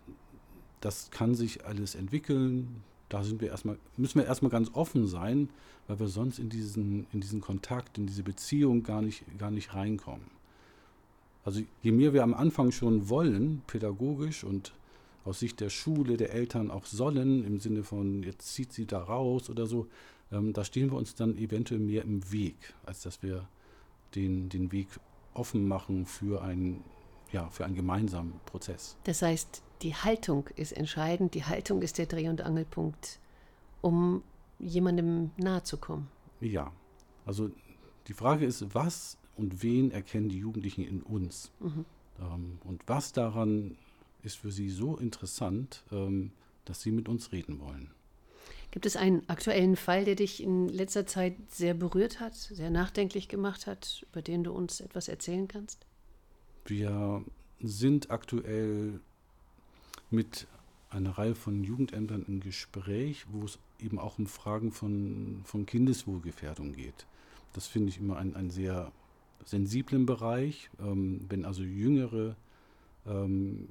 das 0.82 1.12
kann 1.12 1.36
sich 1.36 1.66
alles 1.66 1.96
entwickeln. 1.96 2.84
Da 3.10 3.24
sind 3.24 3.42
wir 3.42 3.50
erstmal, 3.50 3.78
müssen 3.98 4.20
wir 4.20 4.26
erstmal 4.26 4.52
ganz 4.52 4.70
offen 4.74 5.08
sein, 5.08 5.50
weil 5.88 6.00
wir 6.00 6.08
sonst 6.08 6.38
in 6.38 6.50
diesen, 6.50 7.08
in 7.12 7.22
diesen 7.22 7.42
Kontakt, 7.42 7.98
in 7.98 8.06
diese 8.06 8.24
Beziehung 8.24 8.84
gar 8.84 9.02
nicht, 9.02 9.24
gar 9.40 9.52
nicht 9.52 9.74
reinkommen. 9.74 10.39
Also 11.44 11.62
je 11.82 11.92
mehr 11.92 12.14
wir 12.14 12.24
am 12.24 12.34
Anfang 12.34 12.72
schon 12.72 13.10
wollen, 13.10 13.62
pädagogisch 13.68 14.44
und 14.44 14.74
aus 15.26 15.40
Sicht 15.40 15.60
der 15.60 15.70
Schule, 15.70 16.18
der 16.18 16.34
Eltern 16.34 16.72
auch 16.72 16.86
sollen, 16.86 17.46
im 17.46 17.60
Sinne 17.60 17.84
von, 17.84 18.24
jetzt 18.24 18.54
zieht 18.54 18.74
sie 18.74 18.86
da 18.86 19.02
raus 19.02 19.50
oder 19.50 19.66
so, 19.68 19.88
ähm, 20.32 20.54
da 20.54 20.64
stehen 20.64 20.92
wir 20.92 20.98
uns 20.98 21.16
dann 21.16 21.38
eventuell 21.38 21.80
mehr 21.80 22.04
im 22.04 22.32
Weg, 22.32 22.74
als 22.86 23.02
dass 23.02 23.22
wir 23.24 23.48
den, 24.16 24.50
den 24.50 24.72
Weg 24.72 24.88
offen 25.34 25.68
machen 25.68 26.06
für 26.06 26.42
einen, 26.42 26.84
ja, 27.32 27.50
für 27.50 27.66
einen 27.66 27.76
gemeinsamen 27.76 28.34
Prozess. 28.46 28.98
Das 29.04 29.22
heißt, 29.22 29.62
die 29.82 29.96
Haltung 29.96 30.48
ist 30.56 30.74
entscheidend, 30.74 31.36
die 31.36 31.46
Haltung 31.46 31.82
ist 31.82 31.98
der 31.98 32.06
Dreh- 32.06 32.30
und 32.30 32.42
Angelpunkt, 32.42 33.20
um 33.82 34.24
jemandem 34.60 35.32
nahe 35.38 35.64
zu 35.64 35.78
kommen. 35.78 36.10
Ja, 36.42 36.72
also 37.26 37.50
die 38.08 38.14
Frage 38.14 38.46
ist, 38.46 38.74
was 38.74 39.18
und 39.40 39.64
wen 39.64 39.92
erkennen 39.92 40.30
die 40.30 40.40
Jugendlichen 40.40 40.84
in 40.84 41.02
uns? 41.02 41.52
Mhm. 41.60 41.86
Ähm, 42.20 42.60
und 42.64 42.82
was 42.88 43.14
daran 43.14 43.78
ist 44.22 44.38
für 44.38 44.52
sie 44.52 44.70
so 44.70 44.98
interessant, 44.98 45.84
ähm, 45.92 46.32
dass 46.66 46.82
sie 46.82 46.92
mit 46.92 47.08
uns 47.08 47.32
reden 47.32 47.60
wollen. 47.60 47.92
Gibt 48.72 48.86
es 48.86 48.96
einen 48.96 49.28
aktuellen 49.28 49.76
Fall, 49.76 50.06
der 50.06 50.16
dich 50.16 50.44
in 50.44 50.70
letzter 50.70 51.08
Zeit 51.08 51.36
sehr 51.50 51.74
berührt 51.74 52.20
hat, 52.20 52.36
sehr 52.36 52.70
nachdenklich 52.70 53.28
gemacht 53.28 53.66
hat, 53.66 54.06
über 54.12 54.22
den 54.22 54.44
du 54.44 54.52
uns 54.52 54.80
etwas 54.80 55.08
erzählen 55.08 55.48
kannst? 55.48 55.88
Wir 56.66 57.24
sind 57.62 58.12
aktuell 58.12 59.00
mit 60.12 60.48
einer 60.92 61.18
Reihe 61.18 61.36
von 61.36 61.64
Jugendämtern 61.64 62.26
im 62.28 62.42
Gespräch, 62.42 63.26
wo 63.32 63.46
es 63.46 63.58
eben 63.80 63.98
auch 63.98 64.20
um 64.20 64.28
Fragen 64.28 64.72
von, 64.72 65.42
von 65.46 65.66
Kindeswohlgefährdung 65.66 66.74
geht. 66.74 67.08
Das 67.54 67.66
finde 67.66 67.90
ich 67.90 68.00
immer 68.00 68.18
einen, 68.18 68.50
sehr 68.52 68.92
sensiblen 69.46 70.06
Bereich, 70.06 70.70
ähm, 70.80 71.26
wenn 71.30 71.46
also 71.46 71.64
jüngere 71.64 72.36
ähm, 73.08 73.68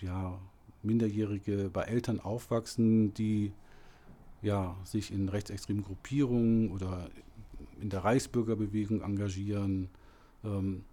ja, 0.00 0.38
Minderjährige 0.82 1.70
bei 1.72 1.82
Eltern 1.82 2.20
aufwachsen, 2.20 3.12
die 3.14 3.52
ja, 4.42 4.76
sich 4.84 5.12
in 5.12 5.28
rechtsextremen 5.28 5.84
Gruppierungen 5.84 6.70
oder 6.70 7.10
in 7.80 7.90
der 7.90 8.04
Reichsbürgerbewegung 8.04 9.02
engagieren 9.02 9.88
ähm, 10.44 10.84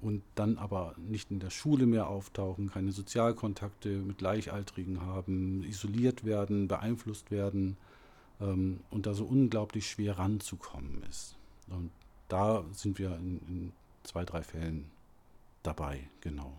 und 0.00 0.22
dann 0.34 0.58
aber 0.58 0.94
nicht 0.98 1.30
in 1.30 1.38
der 1.38 1.50
Schule 1.50 1.86
mehr 1.86 2.08
auftauchen, 2.08 2.70
keine 2.70 2.92
Sozialkontakte 2.92 3.88
mit 3.88 4.18
Gleichaltrigen 4.18 5.00
haben, 5.00 5.62
isoliert 5.62 6.24
werden, 6.24 6.68
beeinflusst 6.68 7.30
werden 7.30 7.76
ähm, 8.40 8.80
und 8.90 9.06
da 9.06 9.14
so 9.14 9.24
unglaublich 9.24 9.88
schwer 9.88 10.18
ranzukommen 10.18 11.02
ist. 11.08 11.36
Und 11.68 11.90
da 12.32 12.64
sind 12.72 12.98
wir 12.98 13.14
in, 13.16 13.40
in 13.46 13.72
zwei, 14.04 14.24
drei 14.24 14.42
Fällen 14.42 14.90
dabei, 15.62 16.08
genau. 16.22 16.52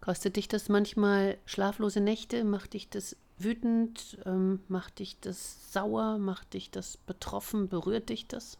Kostet 0.00 0.36
dich 0.36 0.48
das 0.48 0.68
manchmal 0.68 1.38
schlaflose 1.46 2.00
Nächte? 2.00 2.44
Macht 2.44 2.74
dich 2.74 2.88
das 2.88 3.16
wütend? 3.38 4.18
Ähm, 4.26 4.60
macht 4.68 4.98
dich 4.98 5.18
das 5.20 5.72
sauer? 5.72 6.18
Macht 6.18 6.54
dich 6.54 6.70
das 6.70 6.96
betroffen? 6.96 7.68
Berührt 7.68 8.08
dich 8.08 8.26
das? 8.26 8.58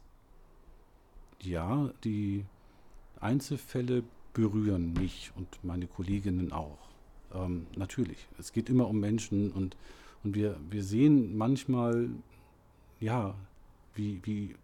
Ja, 1.43 1.91
die 2.05 2.45
Einzelfälle 3.21 4.05
berühren 4.33 4.93
mich 4.93 5.33
und 5.37 5.49
meine 5.65 5.89
Kolleginnen 5.89 6.53
auch. 6.53 6.79
Ähm, 7.35 7.67
natürlich, 7.77 8.29
es 8.39 8.53
geht 8.53 8.69
immer 8.69 8.87
um 8.89 9.01
Menschen 9.01 9.51
und, 9.53 9.77
und 10.23 10.35
wir, 10.35 10.57
wir 10.71 10.85
sehen 10.85 11.37
manchmal, 11.37 12.09
ja, 13.01 13.35
wie, 13.95 14.21
wie 14.25 14.55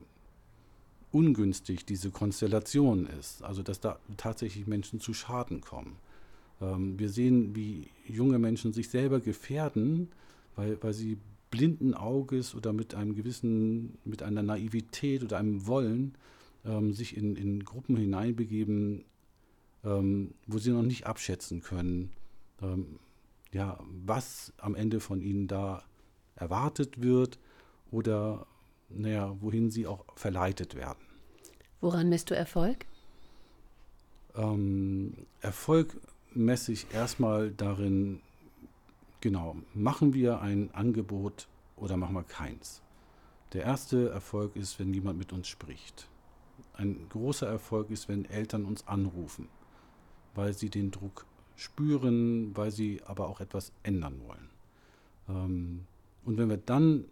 ungünstig 1.14 1.87
diese 1.87 2.11
Konstellation 2.11 3.07
ist. 3.07 3.42
Also 3.42 3.62
dass 3.62 3.81
da 3.81 3.98
tatsächlich 4.16 4.66
Menschen 4.66 5.00
zu 5.00 5.14
Schaden 5.14 5.61
kommen. 5.61 5.96
Ähm, 6.61 6.98
wir 6.98 7.09
sehen, 7.09 7.55
wie 7.55 7.88
junge 8.07 8.38
Menschen 8.38 8.72
sich 8.72 8.88
selber 8.88 9.20
gefährden, 9.20 10.09
weil, 10.57 10.77
weil 10.83 10.92
sie 10.92 11.18
blinden 11.50 11.94
Auges 11.94 12.55
oder 12.55 12.72
mit 12.72 12.94
einem 12.96 13.14
gewissen, 13.14 13.96
mit 14.05 14.22
einer 14.24 14.42
Naivität 14.42 15.22
oder 15.22 15.38
einem 15.38 15.66
Wollen 15.68 16.16
ähm, 16.64 16.92
sich 16.92 17.16
in, 17.16 17.37
in 17.37 17.64
Gruppen 17.64 17.96
hineinbegeben, 17.96 19.05
ähm, 19.85 20.35
wo 20.48 20.59
sie 20.59 20.72
noch 20.72 20.83
nicht 20.83 21.07
abschätzen 21.07 21.62
können, 21.62 22.11
ähm, 22.61 22.98
ja, 23.53 23.79
was 24.05 24.53
am 24.59 24.74
Ende 24.74 24.98
von 24.98 25.20
ihnen 25.20 25.46
da 25.46 25.85
erwartet 26.35 27.00
wird 27.00 27.38
oder 27.92 28.48
naja, 28.88 29.37
wohin 29.40 29.70
sie 29.70 29.87
auch 29.87 30.05
verleitet 30.16 30.74
werden. 30.74 31.03
Woran 31.85 32.09
misst 32.09 32.31
du 32.31 32.35
Erfolg? 32.35 32.87
Ähm, 34.35 35.12
Erfolg 35.42 35.94
messe 36.33 36.73
ich 36.73 36.90
erstmal 36.94 37.51
darin, 37.51 38.23
genau, 39.20 39.57
machen 39.75 40.14
wir 40.14 40.40
ein 40.40 40.70
Angebot 40.73 41.47
oder 41.77 41.99
machen 41.99 42.14
wir 42.14 42.23
keins. 42.23 42.81
Der 43.53 43.64
erste 43.64 44.09
Erfolg 44.09 44.57
ist, 44.57 44.79
wenn 44.79 44.94
jemand 44.94 45.18
mit 45.18 45.35
uns 45.35 45.47
spricht. 45.47 46.09
Ein 46.73 47.07
großer 47.11 47.49
Erfolg 47.49 47.90
ist, 47.90 48.09
wenn 48.09 48.25
Eltern 48.25 48.64
uns 48.64 48.88
anrufen, 48.88 49.51
weil 50.35 50.55
sie 50.55 50.70
den 50.70 50.90
Druck 50.90 51.27
spüren, 51.55 52.57
weil 52.57 52.70
sie 52.70 53.03
aber 53.05 53.29
auch 53.29 53.40
etwas 53.40 53.73
ändern 53.83 54.23
wollen. 54.27 54.49
Ähm, 55.29 55.87
und 56.25 56.38
wenn 56.38 56.49
wir 56.49 56.57
dann 56.57 57.05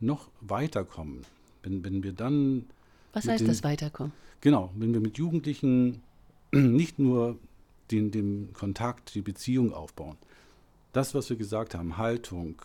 noch 0.00 0.28
weiterkommen, 0.40 1.24
wenn, 1.62 1.84
wenn 1.84 2.02
wir 2.02 2.12
dann. 2.12 2.64
Was 3.12 3.28
heißt 3.28 3.42
den, 3.42 3.48
das 3.48 3.62
weiterkommen? 3.62 4.12
Genau, 4.40 4.70
wenn 4.76 4.92
wir 4.92 5.00
mit 5.00 5.18
Jugendlichen 5.18 6.02
nicht 6.52 6.98
nur 6.98 7.38
den, 7.90 8.10
den 8.10 8.52
Kontakt, 8.52 9.14
die 9.14 9.22
Beziehung 9.22 9.72
aufbauen. 9.72 10.16
Das, 10.92 11.14
was 11.14 11.30
wir 11.30 11.36
gesagt 11.36 11.74
haben, 11.74 11.96
Haltung, 11.96 12.62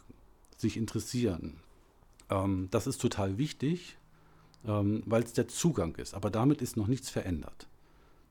sich 0.57 0.77
interessieren, 0.77 1.57
ähm, 2.29 2.67
das 2.71 2.87
ist 2.87 2.99
total 2.99 3.37
wichtig, 3.37 3.97
ähm, 4.65 5.03
weil 5.05 5.23
es 5.23 5.33
der 5.33 5.47
Zugang 5.47 5.95
ist. 5.95 6.13
Aber 6.13 6.29
damit 6.29 6.61
ist 6.61 6.77
noch 6.77 6.87
nichts 6.87 7.09
verändert. 7.09 7.67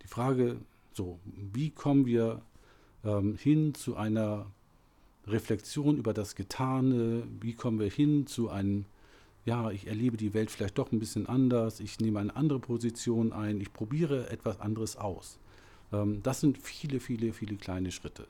Die 0.03 0.09
Frage, 0.09 0.57
so, 0.93 1.19
wie 1.25 1.71
kommen 1.71 2.07
wir 2.07 2.43
ähm, 3.05 3.37
hin 3.37 3.75
zu 3.75 3.97
einer 3.97 4.47
Reflexion 5.27 5.97
über 5.97 6.13
das 6.13 6.35
Getane? 6.35 7.25
Wie 7.41 7.55
kommen 7.55 7.79
wir 7.79 7.91
hin 7.91 8.27
zu 8.27 8.49
einem, 8.51 8.87
ja, 9.47 9.71
ich 9.71 9.87
erlebe 9.87 10.17
die 10.17 10.35
Welt 10.35 10.51
vielleicht 10.51 10.77
doch 10.77 10.93
ein 10.93 10.99
bisschen 10.99 11.27
anders, 11.27 11.81
ich 11.81 11.99
nehme 12.01 12.19
eine 12.19 12.35
andere 12.37 12.59
Position 12.59 13.33
ein, 13.33 13.61
ich 13.61 13.73
probiere 13.73 14.29
etwas 14.29 14.61
anderes 14.61 14.97
aus. 14.97 15.39
Ähm, 15.93 16.21
das 16.23 16.41
sind 16.41 16.59
viele, 16.59 17.01
viele, 17.01 17.33
viele 17.33 17.55
kleine 17.55 17.93
Schritte. 17.93 18.27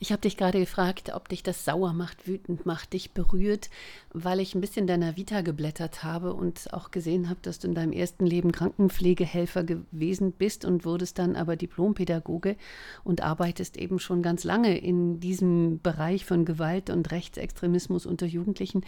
Ich 0.00 0.12
habe 0.12 0.20
dich 0.20 0.36
gerade 0.36 0.60
gefragt, 0.60 1.10
ob 1.12 1.28
dich 1.28 1.42
das 1.42 1.64
sauer 1.64 1.92
macht, 1.92 2.28
wütend 2.28 2.66
macht, 2.66 2.92
dich 2.92 3.10
berührt, 3.10 3.68
weil 4.12 4.38
ich 4.38 4.54
ein 4.54 4.60
bisschen 4.60 4.86
deiner 4.86 5.16
Vita 5.16 5.40
geblättert 5.40 6.04
habe 6.04 6.34
und 6.34 6.72
auch 6.72 6.92
gesehen 6.92 7.28
habe, 7.28 7.40
dass 7.42 7.58
du 7.58 7.66
in 7.66 7.74
deinem 7.74 7.90
ersten 7.90 8.24
Leben 8.24 8.52
Krankenpflegehelfer 8.52 9.64
gewesen 9.64 10.30
bist 10.30 10.64
und 10.64 10.84
wurdest 10.84 11.18
dann 11.18 11.34
aber 11.34 11.56
Diplompädagoge 11.56 12.56
und 13.02 13.22
arbeitest 13.22 13.76
eben 13.76 13.98
schon 13.98 14.22
ganz 14.22 14.44
lange 14.44 14.78
in 14.78 15.18
diesem 15.18 15.80
Bereich 15.82 16.24
von 16.24 16.44
Gewalt 16.44 16.90
und 16.90 17.10
Rechtsextremismus 17.10 18.06
unter 18.06 18.26
Jugendlichen. 18.26 18.84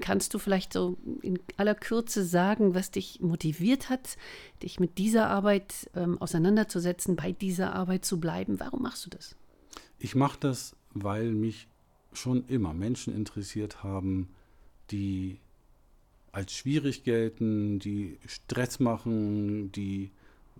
Kannst 0.00 0.34
du 0.34 0.38
vielleicht 0.38 0.72
so 0.72 0.96
in 1.22 1.38
aller 1.56 1.74
Kürze 1.74 2.24
sagen, 2.24 2.74
was 2.74 2.90
dich 2.90 3.20
motiviert 3.20 3.90
hat, 3.90 4.16
dich 4.62 4.80
mit 4.80 4.98
dieser 4.98 5.28
Arbeit 5.28 5.90
ähm, 5.94 6.20
auseinanderzusetzen, 6.20 7.16
bei 7.16 7.32
dieser 7.32 7.74
Arbeit 7.74 8.04
zu 8.04 8.20
bleiben? 8.20 8.60
Warum 8.60 8.82
machst 8.82 9.06
du 9.06 9.10
das? 9.10 9.36
Ich 9.98 10.14
mache 10.14 10.38
das, 10.40 10.76
weil 10.92 11.32
mich 11.32 11.68
schon 12.12 12.46
immer 12.46 12.74
Menschen 12.74 13.14
interessiert 13.14 13.82
haben, 13.82 14.28
die 14.90 15.38
als 16.32 16.52
schwierig 16.52 17.04
gelten, 17.04 17.78
die 17.78 18.18
Stress 18.26 18.80
machen, 18.80 19.72
die, 19.72 20.10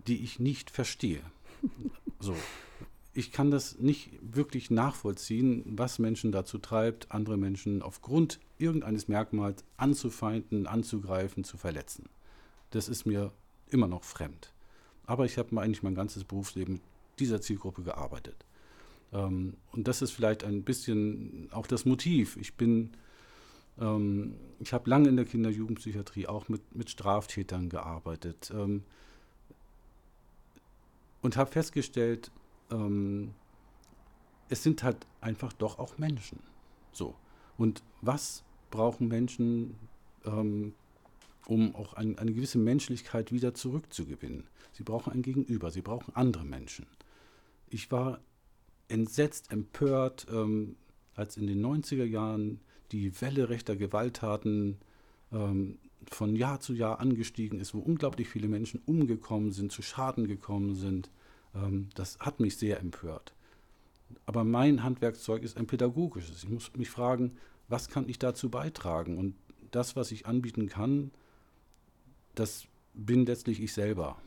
die 0.07 0.23
ich 0.23 0.39
nicht 0.39 0.71
verstehe. 0.71 1.21
So 2.21 2.33
ich 3.15 3.31
kann 3.31 3.49
das 3.49 3.79
nicht 3.79 4.09
wirklich 4.21 4.69
nachvollziehen, 4.69 5.63
was 5.65 5.99
Menschen 5.99 6.33
dazu 6.33 6.57
treibt, 6.57 7.11
andere 7.11 7.37
Menschen 7.37 7.81
aufgrund 7.81 8.39
irgendeines 8.57 9.07
Merkmals 9.07 9.63
anzufeinden, 9.77 10.67
anzugreifen, 10.67 11.43
zu 11.43 11.57
verletzen. 11.57 12.09
Das 12.71 12.89
ist 12.89 13.05
mir 13.05 13.31
immer 13.69 13.87
noch 13.87 14.03
fremd. 14.03 14.53
Aber 15.05 15.25
ich 15.25 15.37
habe 15.37 15.59
eigentlich 15.61 15.83
mein 15.83 15.95
ganzes 15.95 16.23
Berufsleben 16.23 16.75
mit 16.75 16.83
dieser 17.19 17.41
Zielgruppe 17.41 17.83
gearbeitet. 17.83 18.45
Ähm, 19.13 19.55
und 19.71 19.87
das 19.87 20.01
ist 20.01 20.11
vielleicht 20.11 20.43
ein 20.43 20.63
bisschen 20.63 21.49
auch 21.51 21.67
das 21.67 21.85
Motiv. 21.85 22.37
Ich 22.37 22.55
bin, 22.55 22.91
ähm, 23.79 24.35
ich 24.59 24.73
habe 24.73 24.89
lange 24.89 25.09
in 25.09 25.15
der 25.15 25.25
Kinder-Jugendpsychiatrie 25.25 26.27
auch 26.27 26.49
mit, 26.49 26.75
mit 26.75 26.89
Straftätern 26.89 27.69
gearbeitet 27.69 28.51
ähm, 28.53 28.83
und 31.21 31.37
habe 31.37 31.51
festgestellt, 31.51 32.31
es 34.49 34.63
sind 34.63 34.81
halt 34.81 35.05
einfach 35.21 35.53
doch 35.53 35.77
auch 35.77 35.99
Menschen. 35.99 36.39
So. 36.91 37.13
Und 37.57 37.83
was 38.01 38.43
brauchen 38.71 39.07
Menschen, 39.07 39.75
ähm, 40.25 40.73
um 41.47 41.75
auch 41.75 41.93
ein, 41.93 42.17
eine 42.17 42.33
gewisse 42.33 42.57
Menschlichkeit 42.57 43.31
wieder 43.31 43.53
zurückzugewinnen? 43.53 44.43
Sie 44.73 44.83
brauchen 44.83 45.13
ein 45.13 45.21
Gegenüber, 45.21 45.71
sie 45.71 45.81
brauchen 45.81 46.15
andere 46.15 46.43
Menschen. 46.43 46.85
Ich 47.69 47.91
war 47.91 48.19
entsetzt, 48.87 49.51
empört, 49.51 50.27
ähm, 50.31 50.75
als 51.15 51.37
in 51.37 51.47
den 51.47 51.65
90er 51.65 52.03
Jahren 52.03 52.59
die 52.91 53.19
Welle 53.21 53.49
rechter 53.49 53.75
Gewalttaten 53.75 54.77
ähm, 55.31 55.77
von 56.11 56.35
Jahr 56.35 56.59
zu 56.59 56.73
Jahr 56.73 56.99
angestiegen 56.99 57.59
ist, 57.59 57.73
wo 57.73 57.79
unglaublich 57.79 58.29
viele 58.29 58.47
Menschen 58.47 58.81
umgekommen 58.85 59.51
sind, 59.51 59.71
zu 59.71 59.81
Schaden 59.81 60.27
gekommen 60.27 60.75
sind. 60.75 61.09
Ähm, 61.55 61.89
das 61.95 62.19
hat 62.19 62.39
mich 62.39 62.57
sehr 62.57 62.79
empört. 62.79 63.34
Aber 64.25 64.43
mein 64.43 64.83
Handwerkszeug 64.83 65.43
ist 65.43 65.57
ein 65.57 65.67
pädagogisches. 65.67 66.43
Ich 66.43 66.49
muss 66.49 66.71
mich 66.75 66.89
fragen, 66.89 67.35
was 67.67 67.89
kann 67.89 68.09
ich 68.09 68.19
dazu 68.19 68.49
beitragen? 68.49 69.17
Und 69.17 69.35
das, 69.71 69.95
was 69.95 70.11
ich 70.11 70.25
anbieten 70.25 70.67
kann, 70.67 71.11
das 72.33 72.67
bin 72.93 73.25
letztlich 73.25 73.61
ich 73.61 73.73
selber. 73.73 74.17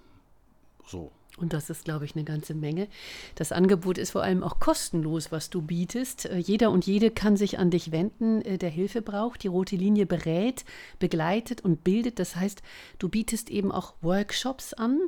So. 0.87 1.13
Und 1.39 1.53
das 1.53 1.71
ist, 1.71 1.85
glaube 1.85 2.05
ich, 2.05 2.15
eine 2.15 2.25
ganze 2.25 2.55
Menge. 2.55 2.89
Das 3.35 3.53
Angebot 3.53 3.99
ist 3.99 4.11
vor 4.11 4.23
allem 4.23 4.43
auch 4.43 4.59
kostenlos, 4.59 5.31
was 5.33 5.51
du 5.51 5.63
bietest. 5.63 6.27
Äh, 6.27 6.39
jeder 6.39 6.71
und 6.71 6.87
jede 6.87 7.11
kann 7.11 7.37
sich 7.37 7.59
an 7.59 7.71
dich 7.71 7.93
wenden, 7.93 8.43
äh, 8.43 8.59
der 8.59 8.71
Hilfe 8.71 9.03
braucht. 9.03 9.43
Die 9.43 9.49
rote 9.49 9.77
Linie 9.77 10.07
berät, 10.07 10.65
begleitet 10.99 11.61
und 11.61 11.85
bildet. 11.85 12.19
Das 12.19 12.37
heißt, 12.37 12.63
du 12.99 13.09
bietest 13.09 13.51
eben 13.51 13.73
auch 13.73 13.95
Workshops 14.03 14.75
an 14.75 14.99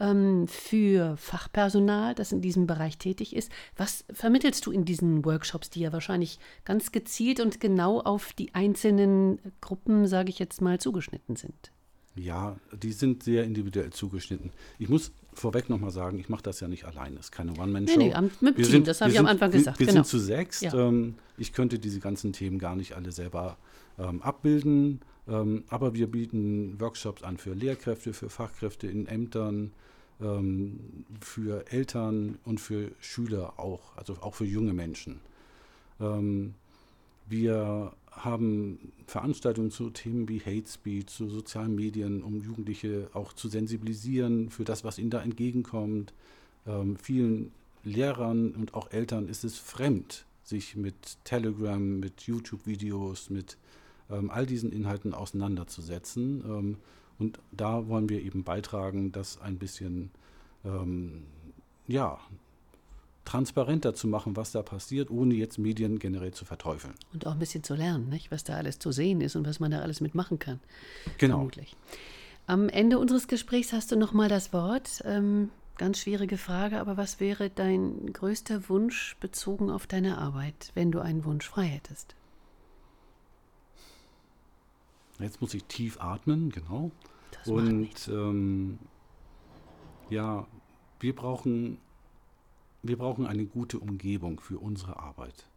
ähm, 0.00 0.46
für 0.48 1.16
Fachpersonal, 1.16 2.14
das 2.14 2.32
in 2.32 2.40
diesem 2.42 2.66
Bereich 2.66 2.98
tätig 2.98 3.34
ist. 3.34 3.50
Was 3.76 4.04
vermittelst 4.12 4.66
du 4.66 4.72
in 4.72 4.84
diesen 4.84 5.24
Workshops, 5.24 5.70
die 5.70 5.80
ja 5.80 5.92
wahrscheinlich 5.92 6.38
ganz 6.64 6.92
gezielt 6.92 7.40
und 7.40 7.60
genau 7.60 8.00
auf 8.00 8.32
die 8.32 8.54
einzelnen 8.54 9.38
Gruppen, 9.60 10.06
sage 10.06 10.30
ich 10.30 10.38
jetzt 10.38 10.60
mal, 10.60 10.78
zugeschnitten 10.78 11.36
sind? 11.36 11.72
Ja, 12.14 12.56
die 12.72 12.92
sind 12.92 13.22
sehr 13.22 13.44
individuell 13.44 13.90
zugeschnitten. 13.90 14.50
Ich 14.78 14.88
muss 14.88 15.12
vorweg 15.34 15.68
nochmal 15.68 15.90
sagen, 15.90 16.18
ich 16.18 16.28
mache 16.28 16.42
das 16.42 16.60
ja 16.60 16.68
nicht 16.68 16.84
alleine. 16.84 17.16
Es 17.16 17.26
ist 17.26 17.32
keine 17.32 17.52
One-Man-Show. 17.52 17.98
Nee, 17.98 18.14
nee, 18.14 18.30
mit 18.40 18.56
wir 18.56 18.64
Team, 18.64 18.72
sind, 18.72 18.88
das 18.88 19.00
habe 19.00 19.10
ich 19.10 19.18
am 19.18 19.26
Anfang 19.26 19.50
gesagt. 19.50 19.78
Wir, 19.78 19.86
wir 19.86 19.92
genau. 19.92 20.02
sind 20.04 20.10
zu 20.10 20.18
sechs. 20.18 20.60
Ja. 20.60 20.74
Ähm, 20.74 21.14
ich 21.36 21.52
könnte 21.52 21.78
diese 21.78 22.00
ganzen 22.00 22.32
Themen 22.32 22.58
gar 22.58 22.76
nicht 22.76 22.94
alle 22.94 23.12
selber 23.12 23.56
ähm, 23.98 24.22
abbilden. 24.22 25.00
Ähm, 25.28 25.64
aber 25.68 25.94
wir 25.94 26.08
bieten 26.08 26.80
Workshops 26.80 27.22
an 27.22 27.38
für 27.38 27.54
Lehrkräfte, 27.54 28.12
für 28.12 28.28
Fachkräfte 28.28 28.88
in 28.88 29.06
Ämtern, 29.06 29.72
ähm, 30.20 31.04
für 31.20 31.64
Eltern 31.70 32.38
und 32.44 32.60
für 32.60 32.90
Schüler 33.00 33.58
auch, 33.58 33.96
also 33.96 34.14
auch 34.20 34.34
für 34.34 34.44
junge 34.44 34.72
Menschen. 34.72 35.20
Ähm, 36.00 36.54
wir 37.28 37.92
haben 38.12 38.92
Veranstaltungen 39.06 39.70
zu 39.70 39.90
Themen 39.90 40.28
wie 40.28 40.40
Hate 40.40 40.68
Speech, 40.68 41.06
zu 41.06 41.28
sozialen 41.28 41.74
Medien, 41.74 42.22
um 42.22 42.40
Jugendliche 42.40 43.08
auch 43.12 43.32
zu 43.32 43.48
sensibilisieren 43.48 44.50
für 44.50 44.64
das, 44.64 44.84
was 44.84 44.98
ihnen 44.98 45.10
da 45.10 45.22
entgegenkommt. 45.22 46.12
Ähm, 46.66 46.96
vielen 46.96 47.52
Lehrern 47.84 48.52
und 48.52 48.74
auch 48.74 48.90
Eltern 48.92 49.28
ist 49.28 49.44
es 49.44 49.58
fremd, 49.58 50.24
sich 50.44 50.76
mit 50.76 50.94
Telegram, 51.24 52.00
mit 52.00 52.22
YouTube-Videos, 52.22 53.30
mit 53.30 53.56
ähm, 54.10 54.30
all 54.30 54.46
diesen 54.46 54.72
Inhalten 54.72 55.14
auseinanderzusetzen. 55.14 56.44
Ähm, 56.46 56.76
und 57.18 57.38
da 57.50 57.88
wollen 57.88 58.08
wir 58.08 58.22
eben 58.22 58.44
beitragen, 58.44 59.12
dass 59.12 59.40
ein 59.40 59.58
bisschen 59.58 60.10
ähm, 60.64 61.24
ja, 61.86 62.18
transparenter 63.24 63.94
zu 63.94 64.08
machen, 64.08 64.36
was 64.36 64.52
da 64.52 64.62
passiert, 64.62 65.10
ohne 65.10 65.34
jetzt 65.34 65.58
Medien 65.58 65.98
generell 65.98 66.32
zu 66.32 66.44
verteufeln. 66.44 66.94
Und 67.12 67.26
auch 67.26 67.32
ein 67.32 67.38
bisschen 67.38 67.62
zu 67.62 67.74
lernen, 67.74 68.08
nicht? 68.08 68.30
was 68.30 68.44
da 68.44 68.54
alles 68.54 68.78
zu 68.78 68.92
sehen 68.92 69.20
ist 69.20 69.36
und 69.36 69.46
was 69.46 69.60
man 69.60 69.70
da 69.70 69.80
alles 69.80 70.00
mitmachen 70.00 70.38
kann. 70.38 70.60
Genau. 71.18 71.36
Vermutlich. 71.36 71.76
Am 72.46 72.68
Ende 72.68 72.98
unseres 72.98 73.28
Gesprächs 73.28 73.72
hast 73.72 73.92
du 73.92 73.96
noch 73.96 74.12
mal 74.12 74.28
das 74.28 74.52
Wort. 74.52 75.02
Ähm, 75.04 75.50
ganz 75.78 75.98
schwierige 75.98 76.36
Frage, 76.36 76.80
aber 76.80 76.96
was 76.96 77.20
wäre 77.20 77.50
dein 77.50 78.12
größter 78.12 78.68
Wunsch 78.68 79.16
bezogen 79.20 79.70
auf 79.70 79.86
deine 79.86 80.18
Arbeit, 80.18 80.70
wenn 80.74 80.90
du 80.90 81.00
einen 81.00 81.24
Wunsch 81.24 81.48
frei 81.48 81.64
hättest? 81.64 82.16
Jetzt 85.18 85.40
muss 85.40 85.54
ich 85.54 85.64
tief 85.64 86.00
atmen, 86.00 86.50
genau. 86.50 86.90
Das 87.30 87.48
und 87.48 88.08
ähm, 88.08 88.78
ja, 90.10 90.46
wir 90.98 91.14
brauchen 91.14 91.78
wir 92.82 92.96
brauchen 92.96 93.26
eine 93.26 93.46
gute 93.46 93.78
Umgebung 93.78 94.40
für 94.40 94.58
unsere 94.58 94.98
Arbeit. 94.98 95.48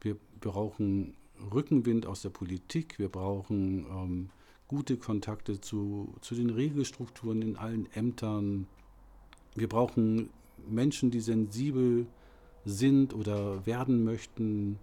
Wir 0.00 0.16
brauchen 0.40 1.14
Rückenwind 1.52 2.06
aus 2.06 2.22
der 2.22 2.30
Politik, 2.30 2.98
wir 2.98 3.08
brauchen 3.08 3.86
ähm, 3.86 4.30
gute 4.68 4.96
Kontakte 4.96 5.60
zu, 5.60 6.14
zu 6.20 6.34
den 6.34 6.50
Regelstrukturen 6.50 7.42
in 7.42 7.56
allen 7.56 7.90
Ämtern. 7.94 8.66
Wir 9.54 9.68
brauchen 9.68 10.30
Menschen, 10.68 11.10
die 11.10 11.20
sensibel 11.20 12.06
sind 12.64 13.14
oder 13.14 13.64
werden 13.66 14.04
möchten. 14.04 14.78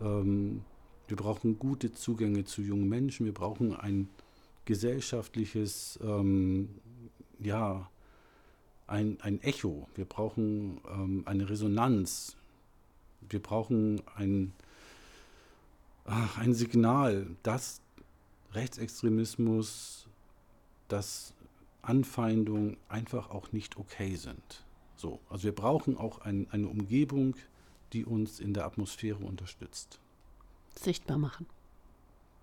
Ähm, 0.00 0.62
wir 1.08 1.16
brauchen 1.16 1.58
gute 1.58 1.92
Zugänge 1.92 2.44
zu 2.44 2.62
jungen 2.62 2.88
Menschen. 2.88 3.26
Wir 3.26 3.34
brauchen 3.34 3.74
ein 3.74 4.08
gesellschaftliches, 4.64 5.98
ähm, 6.02 6.70
ja, 7.38 7.90
ein, 8.86 9.18
ein 9.20 9.40
Echo, 9.42 9.88
wir 9.94 10.04
brauchen 10.04 10.80
ähm, 10.88 11.22
eine 11.26 11.48
Resonanz, 11.48 12.36
wir 13.28 13.40
brauchen 13.40 14.02
ein, 14.16 14.52
ach, 16.04 16.38
ein 16.38 16.54
Signal, 16.54 17.26
dass 17.42 17.80
Rechtsextremismus, 18.52 20.06
dass 20.88 21.34
Anfeindung 21.82 22.76
einfach 22.88 23.30
auch 23.30 23.52
nicht 23.52 23.76
okay 23.76 24.16
sind. 24.16 24.64
So, 24.96 25.20
also 25.28 25.44
wir 25.44 25.54
brauchen 25.54 25.96
auch 25.96 26.20
ein, 26.20 26.46
eine 26.50 26.68
Umgebung, 26.68 27.34
die 27.92 28.04
uns 28.04 28.40
in 28.40 28.54
der 28.54 28.64
Atmosphäre 28.64 29.18
unterstützt. 29.24 29.98
Sichtbar 30.78 31.18
machen. 31.18 31.46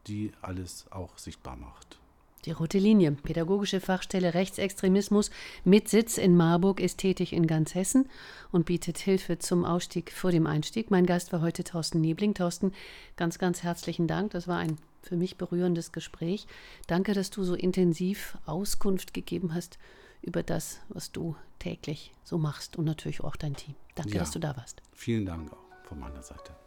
Die 0.07 0.31
alles 0.41 0.85
auch 0.91 1.17
sichtbar 1.17 1.55
macht. 1.55 2.00
Die 2.45 2.51
Rote 2.51 2.79
Linie, 2.79 3.11
Pädagogische 3.11 3.79
Fachstelle 3.79 4.33
Rechtsextremismus 4.33 5.29
mit 5.63 5.89
Sitz 5.89 6.17
in 6.17 6.35
Marburg, 6.35 6.79
ist 6.79 6.97
tätig 6.97 7.33
in 7.33 7.45
ganz 7.45 7.75
Hessen 7.75 8.09
und 8.51 8.65
bietet 8.65 8.97
Hilfe 8.97 9.37
zum 9.37 9.63
Ausstieg 9.63 10.11
vor 10.11 10.31
dem 10.31 10.47
Einstieg. 10.47 10.89
Mein 10.89 11.05
Gast 11.05 11.31
war 11.33 11.41
heute 11.41 11.63
Thorsten 11.63 12.01
Niebling. 12.01 12.33
Thorsten, 12.33 12.73
ganz, 13.15 13.37
ganz 13.37 13.61
herzlichen 13.61 14.07
Dank. 14.07 14.31
Das 14.31 14.47
war 14.47 14.57
ein 14.57 14.77
für 15.03 15.17
mich 15.17 15.37
berührendes 15.37 15.91
Gespräch. 15.91 16.47
Danke, 16.87 17.13
dass 17.13 17.29
du 17.29 17.43
so 17.43 17.53
intensiv 17.53 18.37
Auskunft 18.45 19.13
gegeben 19.13 19.53
hast 19.53 19.77
über 20.21 20.41
das, 20.41 20.79
was 20.89 21.11
du 21.11 21.35
täglich 21.59 22.11
so 22.23 22.37
machst 22.37 22.75
und 22.75 22.85
natürlich 22.85 23.21
auch 23.21 23.35
dein 23.35 23.55
Team. 23.55 23.75
Danke, 23.95 24.13
ja, 24.13 24.19
dass 24.19 24.31
du 24.31 24.39
da 24.39 24.57
warst. 24.57 24.81
Vielen 24.93 25.25
Dank 25.25 25.51
auch 25.53 25.87
von 25.87 25.99
meiner 25.99 26.23
Seite. 26.23 26.60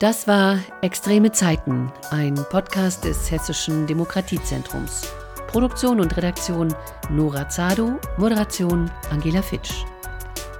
Das 0.00 0.26
war 0.26 0.58
Extreme 0.82 1.30
Zeiten, 1.30 1.92
ein 2.10 2.34
Podcast 2.34 3.04
des 3.04 3.30
Hessischen 3.30 3.86
Demokratiezentrums. 3.86 5.06
Produktion 5.46 6.00
und 6.00 6.16
Redaktion 6.16 6.74
Nora 7.10 7.48
Zado, 7.48 8.00
Moderation 8.18 8.90
Angela 9.10 9.40
Fitsch. 9.40 9.84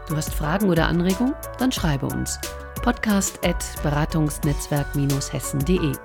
Du 0.06 0.16
hast 0.16 0.32
Fragen 0.32 0.70
oder 0.70 0.86
Anregungen? 0.86 1.34
Dann 1.58 1.72
schreibe 1.72 2.06
uns. 2.06 2.38
Podcast 2.80 3.44
at 3.44 3.56
beratungsnetzwerk-hessen.de. 3.82 5.96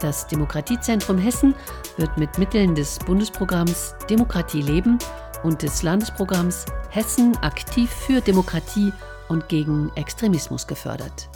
Das 0.00 0.26
Demokratiezentrum 0.26 1.18
Hessen 1.18 1.54
wird 1.96 2.18
mit 2.18 2.38
Mitteln 2.38 2.74
des 2.74 2.98
Bundesprogramms 2.98 3.94
Demokratie 4.10 4.62
leben 4.62 4.98
und 5.44 5.62
des 5.62 5.84
Landesprogramms 5.84 6.66
Hessen 6.90 7.36
aktiv 7.36 7.88
für 7.88 8.20
Demokratie 8.20 8.92
und 9.28 9.48
gegen 9.48 9.92
Extremismus 9.94 10.66
gefördert. 10.66 11.28